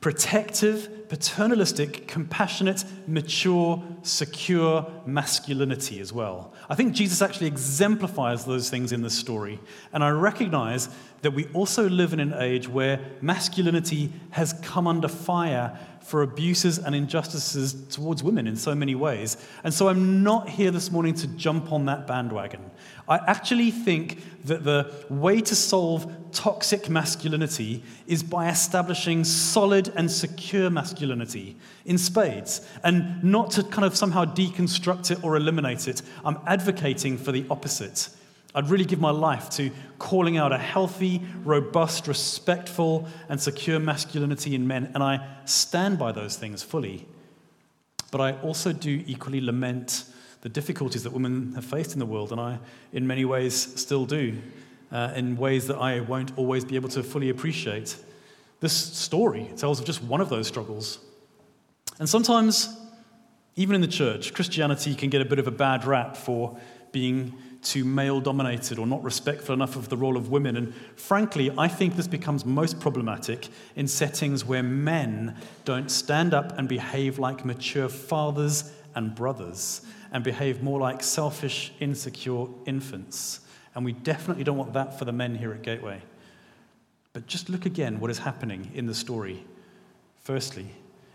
protective, 0.03 1.07
paternalistic, 1.07 2.09
compassionate, 2.09 2.83
mature, 3.07 3.81
secure 4.01 4.85
masculinity 5.05 6.01
as 6.01 6.11
well. 6.11 6.51
I 6.69 6.75
think 6.75 6.91
Jesus 6.93 7.21
actually 7.21 7.47
exemplifies 7.47 8.43
those 8.43 8.69
things 8.69 8.91
in 8.91 9.01
this 9.01 9.17
story. 9.17 9.61
And 9.93 10.03
I 10.03 10.09
recognize 10.09 10.89
that 11.21 11.31
we 11.31 11.45
also 11.53 11.87
live 11.87 12.11
in 12.11 12.19
an 12.19 12.33
age 12.33 12.67
where 12.67 12.99
masculinity 13.21 14.11
has 14.31 14.51
come 14.61 14.87
under 14.87 15.07
fire 15.07 15.79
for 16.03 16.21
abuses 16.21 16.77
and 16.77 16.93
injustices 16.93 17.73
towards 17.89 18.21
women 18.21 18.45
in 18.45 18.55
so 18.55 18.75
many 18.75 18.93
ways. 18.93 19.37
And 19.63 19.73
so 19.73 19.87
I'm 19.87 20.21
not 20.21 20.49
here 20.49 20.69
this 20.69 20.91
morning 20.91 21.13
to 21.15 21.27
jump 21.27 21.71
on 21.71 21.85
that 21.85 22.05
bandwagon. 22.07 22.69
I 23.07 23.17
actually 23.27 23.71
think 23.71 24.21
that 24.45 24.63
the 24.63 24.93
way 25.09 25.41
to 25.41 25.55
solve 25.55 26.11
toxic 26.31 26.89
masculinity 26.89 27.83
is 28.07 28.23
by 28.23 28.49
establishing 28.49 29.23
solid 29.23 29.93
and 29.95 30.11
secure 30.11 30.69
masculinity 30.69 31.57
in 31.85 31.97
spades, 31.97 32.67
and 32.83 33.23
not 33.23 33.51
to 33.51 33.63
kind 33.63 33.85
of 33.85 33.95
somehow 33.95 34.25
deconstruct 34.25 35.11
it 35.11 35.23
or 35.23 35.35
eliminate 35.35 35.87
it. 35.87 36.01
I'm 36.25 36.39
advocating 36.47 37.17
for 37.17 37.31
the 37.31 37.45
opposite. 37.49 38.09
I'd 38.55 38.69
really 38.69 38.85
give 38.85 38.99
my 38.99 39.09
life 39.09 39.49
to 39.51 39.71
calling 39.97 40.37
out 40.37 40.51
a 40.51 40.57
healthy, 40.57 41.21
robust, 41.43 42.07
respectful, 42.07 43.07
and 43.29 43.41
secure 43.41 43.79
masculinity 43.79 44.53
in 44.53 44.67
men, 44.67 44.91
and 44.93 45.01
I 45.01 45.27
stand 45.45 45.97
by 45.97 46.11
those 46.11 46.35
things 46.35 46.61
fully. 46.61 47.07
But 48.11 48.21
I 48.21 48.33
also 48.41 48.71
do 48.71 49.03
equally 49.07 49.41
lament 49.41 50.05
the 50.41 50.49
difficulties 50.49 51.03
that 51.03 51.13
women 51.13 51.53
have 51.55 51.65
faced 51.65 51.93
in 51.93 51.99
the 51.99 52.05
world, 52.05 52.31
and 52.31 52.39
I, 52.39 52.59
in 52.91 53.07
many 53.07 53.25
ways, 53.25 53.55
still 53.55 54.05
do, 54.05 54.37
uh, 54.91 55.13
in 55.15 55.35
ways 55.37 55.67
that 55.67 55.77
I 55.77 56.01
won't 56.01 56.37
always 56.37 56.63
be 56.63 56.75
able 56.75 56.89
to 56.89 57.01
fully 57.01 57.29
appreciate. 57.29 57.95
This 58.59 58.73
story 58.73 59.49
tells 59.57 59.79
of 59.79 59.85
just 59.85 60.03
one 60.03 60.21
of 60.21 60.29
those 60.29 60.47
struggles. 60.47 60.99
And 61.97 62.07
sometimes, 62.07 62.77
even 63.55 63.75
in 63.75 63.81
the 63.81 63.87
church, 63.87 64.33
Christianity 64.33 64.95
can 64.95 65.09
get 65.09 65.21
a 65.21 65.25
bit 65.25 65.39
of 65.39 65.47
a 65.47 65.51
bad 65.51 65.85
rap 65.85 66.15
for 66.15 66.57
being 66.93 67.33
too 67.61 67.83
male 67.83 68.21
dominated 68.21 68.79
or 68.79 68.87
not 68.87 69.03
respectful 69.03 69.53
enough 69.53 69.75
of 69.75 69.89
the 69.89 69.97
role 69.97 70.15
of 70.15 70.29
women. 70.29 70.55
And 70.55 70.73
frankly, 70.95 71.51
I 71.57 71.67
think 71.67 71.95
this 71.95 72.07
becomes 72.07 72.45
most 72.45 72.79
problematic 72.79 73.49
in 73.75 73.87
settings 73.87 74.45
where 74.45 74.63
men 74.63 75.35
don't 75.65 75.89
stand 75.89 76.33
up 76.33 76.57
and 76.57 76.69
behave 76.69 77.19
like 77.19 77.43
mature 77.43 77.89
fathers 77.89 78.71
and 78.95 79.15
brothers 79.15 79.81
and 80.11 80.23
behave 80.23 80.61
more 80.61 80.79
like 80.79 81.01
selfish, 81.01 81.73
insecure 81.79 82.47
infants. 82.65 83.39
And 83.75 83.83
we 83.83 83.93
definitely 83.93 84.43
don't 84.43 84.57
want 84.57 84.73
that 84.73 84.99
for 84.99 85.05
the 85.05 85.11
men 85.11 85.35
here 85.35 85.51
at 85.51 85.63
Gateway. 85.63 86.01
But 87.13 87.27
just 87.27 87.49
look 87.49 87.65
again 87.65 87.99
what 87.99 88.11
is 88.11 88.19
happening 88.19 88.71
in 88.73 88.85
the 88.85 88.93
story. 88.93 89.45
Firstly, 90.21 90.67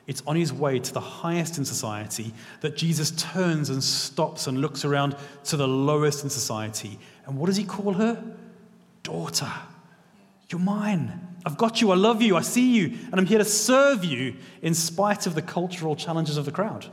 it's 0.09 0.23
on 0.27 0.37
his 0.37 0.55
way 0.55 0.79
to 0.79 0.93
the 0.93 1.01
highest 1.01 1.59
in 1.59 1.67
society 1.67 2.33
that 2.63 2.77
Jesus 2.77 3.11
turns 3.13 3.69
and 3.69 3.85
stops 3.85 4.47
and 4.47 4.59
looks 4.59 4.87
around 4.87 5.15
to 5.45 5.57
the 5.59 5.69
lowest 5.69 6.25
in 6.25 6.31
society. 6.31 6.99
And 7.27 7.39
what 7.39 7.47
does 7.47 7.59
he 7.59 7.65
call 7.65 7.93
her? 7.93 8.25
Daughter. 9.03 9.53
You're 10.51 10.63
mine. 10.63 11.37
I've 11.45 11.59
got 11.59 11.83
you. 11.83 11.91
I 11.91 11.95
love 11.95 12.23
you. 12.23 12.37
I 12.37 12.41
see 12.41 12.75
you. 12.75 12.87
And 12.87 13.17
I'm 13.17 13.27
here 13.27 13.37
to 13.37 13.45
serve 13.45 14.03
you 14.03 14.37
in 14.63 14.73
spite 14.73 15.27
of 15.27 15.35
the 15.35 15.43
cultural 15.43 15.95
challenges 15.95 16.39
of 16.39 16.47
the 16.47 16.53
crowd 16.53 16.87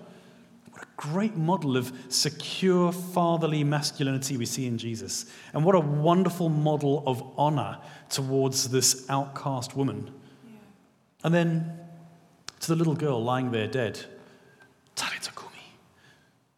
What 0.72 0.84
a 0.84 0.88
great 0.98 1.38
model 1.38 1.78
of 1.78 1.94
secure 2.10 2.92
fatherly 2.92 3.64
masculinity 3.64 4.36
we 4.36 4.46
see 4.46 4.68
in 4.68 4.78
Jesus. 4.78 5.26
And 5.54 5.64
what 5.64 5.74
a 5.74 5.80
wonderful 5.80 6.50
model 6.50 7.02
of 7.08 7.24
honor 7.38 7.78
towards 8.10 8.68
this 8.72 9.10
outcast 9.10 9.78
woman. 9.78 10.12
And 11.24 11.34
then 11.34 11.85
to 12.62 12.68
the 12.68 12.76
little 12.76 12.96
girl 12.96 13.24
lying 13.24 13.52
there 13.52 13.68
dead, 13.68 14.06
Talitha 14.96 15.32
kumi. 15.36 15.52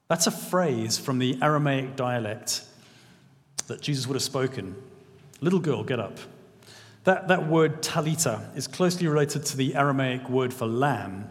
That's 0.07 0.27
a 0.27 0.31
phrase 0.31 0.97
from 0.97 1.19
the 1.19 1.37
Aramaic 1.41 1.95
dialect 1.95 2.63
that 3.67 3.81
Jesus 3.81 4.07
would 4.07 4.15
have 4.15 4.23
spoken. 4.23 4.75
Little 5.41 5.59
girl, 5.59 5.83
get 5.83 5.99
up. 5.99 6.17
That, 7.03 7.27
that 7.29 7.47
word 7.47 7.81
talitha 7.81 8.51
is 8.55 8.67
closely 8.67 9.07
related 9.07 9.45
to 9.45 9.57
the 9.57 9.75
Aramaic 9.75 10.29
word 10.29 10.53
for 10.53 10.65
lamb, 10.65 11.29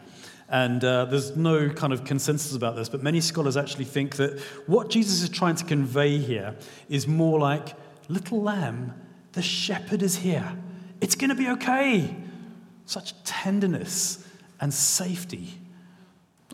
and 0.48 0.82
uh, 0.84 1.06
there's 1.06 1.36
no 1.36 1.68
kind 1.68 1.92
of 1.92 2.04
consensus 2.04 2.54
about 2.54 2.76
this, 2.76 2.88
but 2.88 3.02
many 3.02 3.20
scholars 3.20 3.56
actually 3.56 3.84
think 3.84 4.16
that 4.16 4.38
what 4.66 4.90
Jesus 4.90 5.22
is 5.22 5.28
trying 5.28 5.56
to 5.56 5.64
convey 5.64 6.18
here 6.18 6.54
is 6.88 7.08
more 7.08 7.38
like, 7.38 7.74
little 8.08 8.42
lamb, 8.42 8.94
the 9.32 9.42
shepherd 9.42 10.02
is 10.02 10.16
here. 10.16 10.56
It's 11.00 11.14
going 11.14 11.30
to 11.30 11.36
be 11.36 11.48
okay. 11.48 12.16
Such 12.86 13.20
tenderness 13.24 14.25
and 14.60 14.72
safety. 14.72 15.58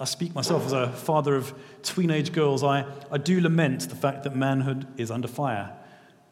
I 0.00 0.04
speak 0.04 0.34
myself 0.34 0.66
as 0.66 0.72
a 0.72 0.90
father 0.90 1.36
of 1.36 1.54
teenage 1.82 2.32
girls. 2.32 2.64
I, 2.64 2.86
I 3.10 3.18
do 3.18 3.40
lament 3.40 3.88
the 3.88 3.96
fact 3.96 4.24
that 4.24 4.34
manhood 4.34 4.86
is 4.96 5.10
under 5.10 5.28
fire, 5.28 5.72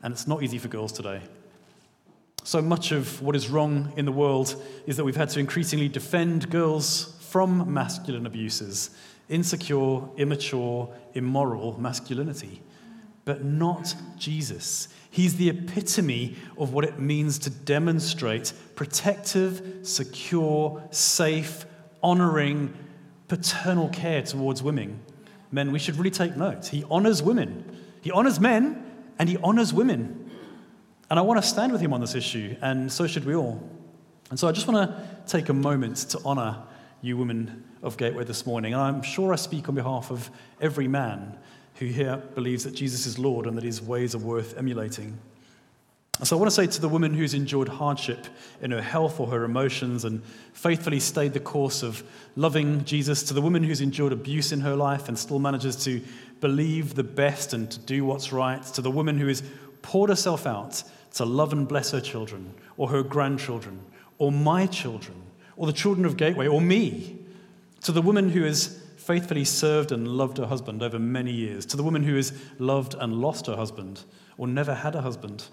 and 0.02 0.12
it's 0.12 0.26
not 0.26 0.42
easy 0.42 0.58
for 0.58 0.68
girls 0.68 0.92
today. 0.92 1.20
So 2.42 2.62
much 2.62 2.90
of 2.90 3.20
what 3.22 3.36
is 3.36 3.48
wrong 3.48 3.92
in 3.96 4.06
the 4.06 4.12
world 4.12 4.60
is 4.86 4.96
that 4.96 5.04
we've 5.04 5.16
had 5.16 5.28
to 5.30 5.40
increasingly 5.40 5.88
defend 5.88 6.50
girls 6.50 7.16
from 7.20 7.72
masculine 7.72 8.26
abuses, 8.26 8.90
insecure, 9.28 10.00
immature, 10.16 10.88
immoral 11.14 11.78
masculinity. 11.78 12.62
But 13.30 13.44
not 13.44 13.94
Jesus. 14.18 14.88
He's 15.08 15.36
the 15.36 15.50
epitome 15.50 16.34
of 16.58 16.72
what 16.72 16.84
it 16.84 16.98
means 16.98 17.38
to 17.38 17.50
demonstrate 17.50 18.52
protective, 18.74 19.86
secure, 19.86 20.82
safe, 20.90 21.64
honoring, 22.02 22.74
paternal 23.28 23.88
care 23.90 24.20
towards 24.22 24.64
women. 24.64 24.98
Men, 25.52 25.70
we 25.70 25.78
should 25.78 25.94
really 25.94 26.10
take 26.10 26.36
note. 26.36 26.66
He 26.66 26.82
honors 26.90 27.22
women, 27.22 27.64
he 28.00 28.10
honors 28.10 28.40
men, 28.40 28.84
and 29.16 29.28
he 29.28 29.36
honors 29.36 29.72
women. 29.72 30.28
And 31.08 31.16
I 31.16 31.22
want 31.22 31.40
to 31.40 31.48
stand 31.48 31.70
with 31.70 31.80
him 31.80 31.92
on 31.92 32.00
this 32.00 32.16
issue, 32.16 32.56
and 32.60 32.90
so 32.90 33.06
should 33.06 33.24
we 33.24 33.36
all. 33.36 33.62
And 34.30 34.40
so 34.40 34.48
I 34.48 34.50
just 34.50 34.66
want 34.66 34.90
to 34.90 35.06
take 35.28 35.50
a 35.50 35.54
moment 35.54 35.98
to 35.98 36.20
honor 36.24 36.64
you 37.00 37.16
women 37.16 37.62
of 37.80 37.96
Gateway 37.96 38.24
this 38.24 38.44
morning. 38.44 38.72
And 38.72 38.82
I'm 38.82 39.02
sure 39.02 39.32
I 39.32 39.36
speak 39.36 39.68
on 39.68 39.76
behalf 39.76 40.10
of 40.10 40.32
every 40.60 40.88
man 40.88 41.38
who 41.80 41.86
here 41.86 42.18
believes 42.34 42.62
that 42.64 42.74
Jesus 42.74 43.06
is 43.06 43.18
Lord 43.18 43.46
and 43.46 43.56
that 43.56 43.64
his 43.64 43.82
ways 43.82 44.14
are 44.14 44.18
worth 44.18 44.56
emulating. 44.56 45.18
So 46.22 46.36
I 46.36 46.38
want 46.38 46.50
to 46.50 46.54
say 46.54 46.66
to 46.66 46.80
the 46.80 46.88
woman 46.88 47.14
who's 47.14 47.32
endured 47.32 47.68
hardship 47.68 48.26
in 48.60 48.70
her 48.72 48.82
health 48.82 49.18
or 49.18 49.26
her 49.28 49.44
emotions 49.44 50.04
and 50.04 50.22
faithfully 50.52 51.00
stayed 51.00 51.32
the 51.32 51.40
course 51.40 51.82
of 51.82 52.04
loving 52.36 52.84
Jesus, 52.84 53.22
to 53.24 53.34
the 53.34 53.40
woman 53.40 53.64
who's 53.64 53.80
endured 53.80 54.12
abuse 54.12 54.52
in 54.52 54.60
her 54.60 54.76
life 54.76 55.08
and 55.08 55.18
still 55.18 55.38
manages 55.38 55.82
to 55.84 56.02
believe 56.40 56.94
the 56.94 57.02
best 57.02 57.54
and 57.54 57.70
to 57.70 57.78
do 57.80 58.04
what's 58.04 58.30
right, 58.30 58.62
to 58.62 58.82
the 58.82 58.90
woman 58.90 59.18
who 59.18 59.28
has 59.28 59.42
poured 59.80 60.10
herself 60.10 60.46
out 60.46 60.82
to 61.14 61.24
love 61.24 61.54
and 61.54 61.66
bless 61.66 61.90
her 61.92 62.00
children 62.00 62.52
or 62.76 62.90
her 62.90 63.02
grandchildren 63.02 63.80
or 64.18 64.30
my 64.30 64.66
children 64.66 65.16
or 65.56 65.66
the 65.66 65.72
children 65.72 66.04
of 66.04 66.18
Gateway, 66.18 66.46
or 66.46 66.60
me, 66.60 67.18
to 67.82 67.92
the 67.92 68.02
woman 68.02 68.28
who 68.28 68.44
has 68.44 68.79
faithfully 69.10 69.44
served 69.44 69.90
and 69.90 70.06
loved 70.06 70.38
her 70.38 70.46
husband 70.46 70.84
over 70.84 70.96
many 70.96 71.32
years, 71.32 71.66
to 71.66 71.76
the 71.76 71.82
woman 71.82 72.04
who 72.04 72.14
has 72.14 72.32
loved 72.60 72.94
and 73.00 73.12
lost 73.12 73.46
her 73.46 73.56
husband, 73.56 74.04
or 74.38 74.46
never 74.46 74.72
had 74.72 74.94
a 74.94 75.02
husband, 75.02 75.48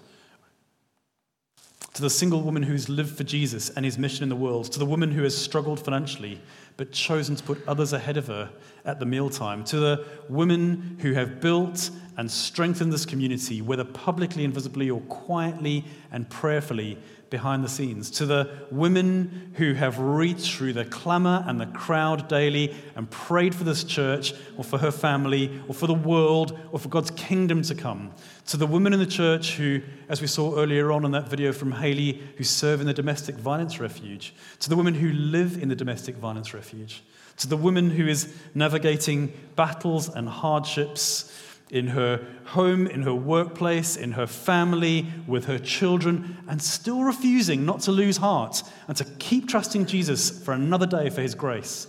to 1.92 2.00
the 2.00 2.08
single 2.08 2.40
woman 2.40 2.62
who's 2.62 2.88
lived 2.88 3.16
for 3.16 3.24
Jesus 3.24 3.70
and 3.70 3.84
his 3.84 3.98
mission 3.98 4.22
in 4.22 4.28
the 4.28 4.36
world, 4.36 4.70
to 4.70 4.78
the 4.78 4.86
woman 4.86 5.10
who 5.10 5.24
has 5.24 5.36
struggled 5.36 5.84
financially 5.84 6.40
but 6.76 6.92
chosen 6.92 7.34
to 7.34 7.42
put 7.42 7.58
others 7.66 7.92
ahead 7.92 8.16
of 8.16 8.28
her 8.28 8.48
at 8.84 9.00
the 9.00 9.06
mealtime, 9.06 9.64
to 9.64 9.80
the 9.80 10.06
women 10.28 10.96
who 11.00 11.14
have 11.14 11.40
built 11.40 11.90
and 12.16 12.30
strengthened 12.30 12.92
this 12.92 13.04
community, 13.04 13.60
whether 13.60 13.84
publicly 13.84 14.44
and 14.44 14.54
visibly 14.54 14.88
or 14.88 15.00
quietly 15.00 15.84
and 16.12 16.30
prayerfully, 16.30 16.96
behind 17.30 17.62
the 17.62 17.68
scenes, 17.68 18.10
to 18.10 18.26
the 18.26 18.50
women 18.70 19.52
who 19.54 19.74
have 19.74 19.98
reached 19.98 20.56
through 20.56 20.72
the 20.72 20.84
clamor 20.84 21.44
and 21.46 21.60
the 21.60 21.66
crowd 21.66 22.28
daily 22.28 22.74
and 22.96 23.10
prayed 23.10 23.54
for 23.54 23.64
this 23.64 23.84
church 23.84 24.32
or 24.56 24.64
for 24.64 24.78
her 24.78 24.90
family 24.90 25.60
or 25.68 25.74
for 25.74 25.86
the 25.86 25.94
world 25.94 26.58
or 26.72 26.78
for 26.78 26.88
God's 26.88 27.10
kingdom 27.12 27.62
to 27.62 27.74
come, 27.74 28.12
to 28.46 28.56
the 28.56 28.66
women 28.66 28.92
in 28.92 28.98
the 28.98 29.06
church 29.06 29.56
who, 29.56 29.80
as 30.08 30.20
we 30.20 30.26
saw 30.26 30.56
earlier 30.56 30.90
on 30.92 31.04
in 31.04 31.10
that 31.12 31.28
video 31.28 31.52
from 31.52 31.72
Haley, 31.72 32.22
who 32.36 32.44
serve 32.44 32.80
in 32.80 32.86
the 32.86 32.94
domestic 32.94 33.36
violence 33.36 33.80
refuge, 33.80 34.34
to 34.60 34.68
the 34.68 34.76
women 34.76 34.94
who 34.94 35.12
live 35.12 35.62
in 35.62 35.68
the 35.68 35.76
domestic 35.76 36.16
violence 36.16 36.54
refuge, 36.54 37.02
to 37.38 37.46
the 37.46 37.56
woman 37.56 37.90
who 37.90 38.06
is 38.06 38.34
navigating 38.54 39.32
battles 39.54 40.08
and 40.08 40.28
hardships 40.28 41.32
in 41.70 41.88
her 41.88 42.26
home, 42.46 42.86
in 42.86 43.02
her 43.02 43.14
workplace, 43.14 43.96
in 43.96 44.12
her 44.12 44.26
family, 44.26 45.06
with 45.26 45.44
her 45.46 45.58
children, 45.58 46.38
and 46.48 46.62
still 46.62 47.02
refusing 47.02 47.64
not 47.64 47.80
to 47.80 47.92
lose 47.92 48.16
heart 48.16 48.62
and 48.86 48.96
to 48.96 49.04
keep 49.18 49.48
trusting 49.48 49.86
Jesus 49.86 50.42
for 50.42 50.52
another 50.52 50.86
day 50.86 51.10
for 51.10 51.20
his 51.20 51.34
grace. 51.34 51.86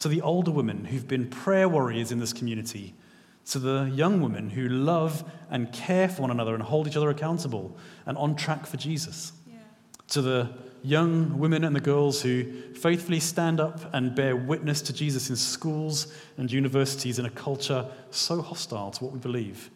To 0.00 0.08
the 0.08 0.22
older 0.22 0.50
women 0.50 0.86
who've 0.86 1.06
been 1.06 1.28
prayer 1.28 1.68
warriors 1.68 2.10
in 2.10 2.18
this 2.18 2.32
community, 2.32 2.94
to 3.46 3.58
the 3.58 3.90
young 3.94 4.20
women 4.20 4.50
who 4.50 4.68
love 4.68 5.24
and 5.50 5.72
care 5.72 6.08
for 6.08 6.22
one 6.22 6.30
another 6.30 6.54
and 6.54 6.62
hold 6.62 6.86
each 6.86 6.96
other 6.96 7.10
accountable 7.10 7.76
and 8.06 8.16
on 8.16 8.34
track 8.34 8.66
for 8.66 8.76
Jesus, 8.76 9.32
yeah. 9.46 9.58
to 10.08 10.22
the 10.22 10.50
young 10.82 11.38
women 11.38 11.64
and 11.64 11.74
the 11.74 11.80
girls 11.80 12.22
who 12.22 12.44
faithfully 12.72 13.20
stand 13.20 13.60
up 13.60 13.80
and 13.94 14.14
bear 14.14 14.34
witness 14.34 14.82
to 14.82 14.92
Jesus 14.92 15.30
in 15.30 15.36
schools 15.36 16.12
and 16.36 16.50
universities 16.50 17.18
in 17.18 17.26
a 17.26 17.30
culture 17.30 17.86
so 18.10 18.42
hostile 18.42 18.90
to 18.90 19.04
what 19.04 19.12
we 19.12 19.18
believe. 19.18 19.70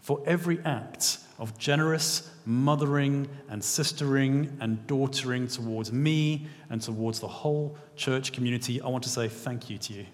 For 0.00 0.22
every 0.24 0.58
act 0.64 1.18
of 1.38 1.56
generous 1.58 2.30
mothering 2.44 3.28
and 3.48 3.62
sistering 3.62 4.50
and 4.60 4.86
daughtering 4.86 5.46
towards 5.46 5.92
me 5.92 6.46
and 6.70 6.80
towards 6.80 7.20
the 7.20 7.28
whole 7.28 7.76
church 7.96 8.32
community, 8.32 8.80
I 8.80 8.88
want 8.88 9.04
to 9.04 9.10
say 9.10 9.28
thank 9.28 9.68
you 9.68 9.78
to 9.78 9.92
you. 9.92 10.06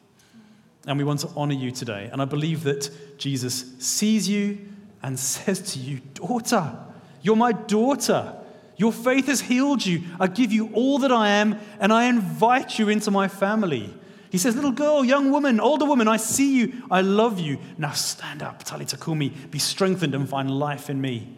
And 0.86 0.98
we 0.98 1.04
want 1.04 1.20
to 1.20 1.28
honor 1.36 1.54
you 1.54 1.70
today. 1.70 2.08
And 2.12 2.22
I 2.22 2.24
believe 2.24 2.62
that 2.64 3.18
Jesus 3.18 3.64
sees 3.78 4.28
you 4.28 4.58
and 5.02 5.18
says 5.18 5.72
to 5.72 5.78
you, 5.78 6.00
Daughter, 6.14 6.78
you're 7.22 7.36
my 7.36 7.52
daughter. 7.52 8.36
Your 8.76 8.92
faith 8.92 9.26
has 9.26 9.40
healed 9.40 9.84
you. 9.84 10.02
I 10.20 10.26
give 10.26 10.52
you 10.52 10.70
all 10.74 10.98
that 10.98 11.12
I 11.12 11.28
am, 11.28 11.58
and 11.80 11.92
I 11.92 12.04
invite 12.04 12.78
you 12.78 12.88
into 12.88 13.10
my 13.10 13.26
family. 13.28 13.94
He 14.30 14.38
says, 14.38 14.54
Little 14.54 14.72
girl, 14.72 15.04
young 15.04 15.30
woman, 15.30 15.60
older 15.60 15.86
woman, 15.86 16.08
I 16.08 16.18
see 16.18 16.58
you. 16.58 16.82
I 16.90 17.00
love 17.00 17.40
you. 17.40 17.58
Now 17.78 17.92
stand 17.92 18.42
up, 18.42 18.64
Talitha 18.64 18.98
Kumi, 18.98 19.30
be 19.30 19.58
strengthened 19.58 20.14
and 20.14 20.28
find 20.28 20.50
life 20.50 20.90
in 20.90 21.00
me. 21.00 21.36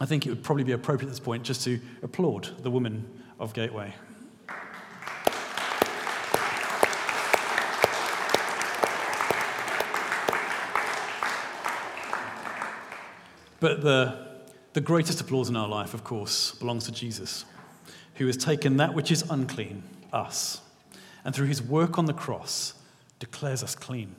I 0.00 0.06
think 0.06 0.26
it 0.26 0.30
would 0.30 0.42
probably 0.42 0.64
be 0.64 0.72
appropriate 0.72 1.08
at 1.08 1.12
this 1.12 1.20
point 1.20 1.44
just 1.44 1.62
to 1.64 1.78
applaud 2.02 2.62
the 2.62 2.70
women 2.70 3.06
of 3.38 3.52
Gateway. 3.52 3.94
But 13.60 13.82
the 13.82 14.23
the 14.74 14.80
greatest 14.80 15.20
applause 15.20 15.48
in 15.48 15.56
our 15.56 15.68
life, 15.68 15.94
of 15.94 16.02
course, 16.02 16.52
belongs 16.56 16.84
to 16.84 16.92
Jesus, 16.92 17.44
who 18.16 18.26
has 18.26 18.36
taken 18.36 18.76
that 18.76 18.92
which 18.92 19.10
is 19.12 19.24
unclean, 19.30 19.84
us, 20.12 20.60
and 21.24 21.34
through 21.34 21.46
his 21.46 21.62
work 21.62 21.96
on 21.96 22.06
the 22.06 22.12
cross 22.12 22.74
declares 23.20 23.62
us 23.62 23.76
clean. 23.76 24.14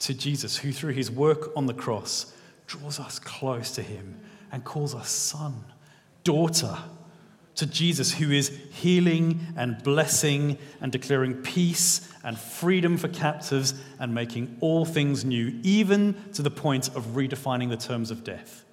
To 0.00 0.14
Jesus, 0.14 0.58
who 0.58 0.72
through 0.72 0.92
his 0.92 1.10
work 1.10 1.50
on 1.56 1.66
the 1.66 1.74
cross 1.74 2.34
draws 2.66 3.00
us 3.00 3.18
close 3.18 3.70
to 3.72 3.82
him 3.82 4.20
and 4.52 4.62
calls 4.62 4.94
us 4.94 5.08
son, 5.08 5.64
daughter. 6.22 6.76
To 7.56 7.66
Jesus, 7.66 8.12
who 8.12 8.30
is 8.30 8.48
healing 8.72 9.40
and 9.56 9.82
blessing 9.82 10.58
and 10.80 10.92
declaring 10.92 11.34
peace 11.34 12.12
and 12.24 12.38
freedom 12.38 12.96
for 12.98 13.08
captives 13.08 13.74
and 13.98 14.14
making 14.14 14.56
all 14.60 14.84
things 14.84 15.24
new, 15.24 15.58
even 15.62 16.14
to 16.34 16.42
the 16.42 16.50
point 16.50 16.88
of 16.88 17.14
redefining 17.14 17.70
the 17.70 17.76
terms 17.76 18.10
of 18.10 18.22
death. 18.22 18.64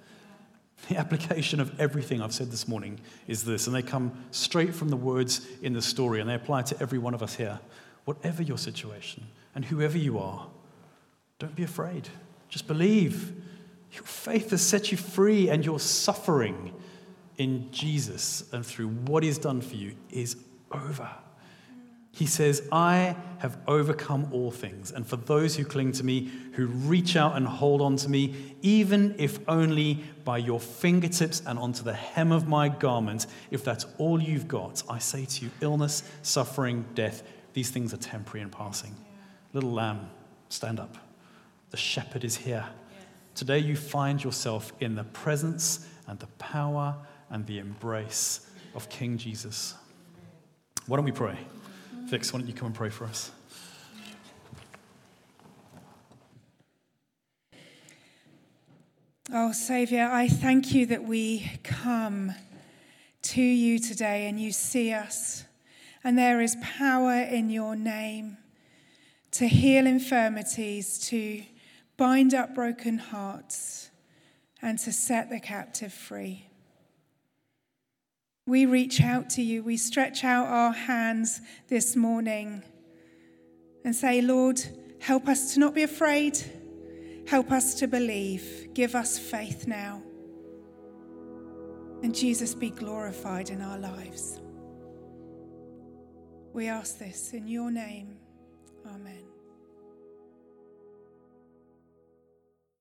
The 0.90 0.96
application 0.96 1.60
of 1.60 1.78
everything 1.78 2.20
I've 2.20 2.34
said 2.34 2.50
this 2.50 2.66
morning 2.66 2.98
is 3.28 3.44
this, 3.44 3.68
and 3.68 3.76
they 3.76 3.80
come 3.80 4.10
straight 4.32 4.74
from 4.74 4.88
the 4.88 4.96
words 4.96 5.46
in 5.62 5.72
the 5.72 5.80
story, 5.80 6.20
and 6.20 6.28
they 6.28 6.34
apply 6.34 6.62
to 6.62 6.82
every 6.82 6.98
one 6.98 7.14
of 7.14 7.22
us 7.22 7.36
here. 7.36 7.60
Whatever 8.06 8.42
your 8.42 8.58
situation 8.58 9.24
and 9.54 9.64
whoever 9.64 9.96
you 9.96 10.18
are, 10.18 10.48
don't 11.38 11.54
be 11.54 11.62
afraid. 11.62 12.08
Just 12.48 12.66
believe. 12.66 13.32
Your 13.92 14.02
faith 14.02 14.50
has 14.50 14.62
set 14.62 14.90
you 14.90 14.98
free, 14.98 15.48
and 15.48 15.64
your 15.64 15.78
suffering 15.78 16.74
in 17.38 17.70
Jesus 17.70 18.52
and 18.52 18.66
through 18.66 18.88
what 18.88 19.22
He's 19.22 19.38
done 19.38 19.60
for 19.60 19.76
you 19.76 19.94
is 20.10 20.38
over. 20.72 21.08
He 22.12 22.26
says, 22.26 22.68
I 22.72 23.16
have 23.38 23.56
overcome 23.66 24.28
all 24.32 24.50
things. 24.50 24.90
And 24.90 25.06
for 25.06 25.16
those 25.16 25.56
who 25.56 25.64
cling 25.64 25.92
to 25.92 26.04
me, 26.04 26.30
who 26.52 26.66
reach 26.66 27.16
out 27.16 27.36
and 27.36 27.46
hold 27.46 27.80
on 27.80 27.96
to 27.96 28.08
me, 28.08 28.56
even 28.62 29.14
if 29.18 29.38
only 29.48 30.02
by 30.24 30.38
your 30.38 30.60
fingertips 30.60 31.42
and 31.46 31.58
onto 31.58 31.82
the 31.82 31.94
hem 31.94 32.32
of 32.32 32.48
my 32.48 32.68
garment, 32.68 33.26
if 33.50 33.64
that's 33.64 33.86
all 33.98 34.20
you've 34.20 34.48
got, 34.48 34.82
I 34.88 34.98
say 34.98 35.24
to 35.24 35.44
you, 35.44 35.50
illness, 35.60 36.02
suffering, 36.22 36.84
death, 36.94 37.22
these 37.52 37.70
things 37.70 37.94
are 37.94 37.98
temporary 37.98 38.42
and 38.42 38.52
passing. 38.52 38.94
Little 39.52 39.72
lamb, 39.72 40.10
stand 40.48 40.80
up. 40.80 40.96
The 41.70 41.76
shepherd 41.76 42.24
is 42.24 42.36
here. 42.36 42.66
Today 43.34 43.58
you 43.58 43.76
find 43.76 44.22
yourself 44.22 44.72
in 44.80 44.96
the 44.96 45.04
presence 45.04 45.86
and 46.08 46.18
the 46.18 46.26
power 46.38 46.96
and 47.30 47.46
the 47.46 47.58
embrace 47.58 48.46
of 48.74 48.88
King 48.88 49.16
Jesus. 49.16 49.74
Why 50.86 50.96
don't 50.96 51.04
we 51.04 51.12
pray? 51.12 51.38
Vix, 52.10 52.32
why 52.32 52.40
don't 52.40 52.48
you 52.48 52.54
come 52.54 52.66
and 52.66 52.74
pray 52.74 52.90
for 52.90 53.04
us? 53.04 53.30
Oh, 59.32 59.52
Saviour, 59.52 60.10
I 60.10 60.26
thank 60.26 60.74
you 60.74 60.86
that 60.86 61.04
we 61.04 61.52
come 61.62 62.34
to 63.22 63.40
you 63.40 63.78
today 63.78 64.26
and 64.26 64.40
you 64.40 64.50
see 64.50 64.92
us. 64.92 65.44
And 66.02 66.18
there 66.18 66.40
is 66.40 66.56
power 66.60 67.12
in 67.12 67.48
your 67.48 67.76
name 67.76 68.38
to 69.30 69.46
heal 69.46 69.86
infirmities, 69.86 70.98
to 71.10 71.44
bind 71.96 72.34
up 72.34 72.56
broken 72.56 72.98
hearts, 72.98 73.90
and 74.60 74.80
to 74.80 74.90
set 74.90 75.30
the 75.30 75.38
captive 75.38 75.92
free. 75.92 76.49
We 78.46 78.66
reach 78.66 79.00
out 79.00 79.30
to 79.30 79.42
you, 79.42 79.62
we 79.62 79.76
stretch 79.76 80.24
out 80.24 80.46
our 80.46 80.72
hands 80.72 81.40
this 81.68 81.94
morning 81.94 82.62
and 83.84 83.94
say, 83.94 84.20
Lord, 84.20 84.60
help 85.00 85.28
us 85.28 85.54
to 85.54 85.60
not 85.60 85.74
be 85.74 85.82
afraid, 85.82 86.38
help 87.26 87.52
us 87.52 87.74
to 87.76 87.86
believe, 87.86 88.68
give 88.74 88.94
us 88.94 89.18
faith 89.18 89.66
now. 89.66 90.02
And 92.02 92.14
Jesus 92.14 92.54
be 92.54 92.70
glorified 92.70 93.50
in 93.50 93.60
our 93.60 93.78
lives. 93.78 94.40
We 96.52 96.66
ask 96.66 96.98
this 96.98 97.32
in 97.32 97.46
your 97.46 97.70
name. 97.70 98.16
Amen. 98.86 99.29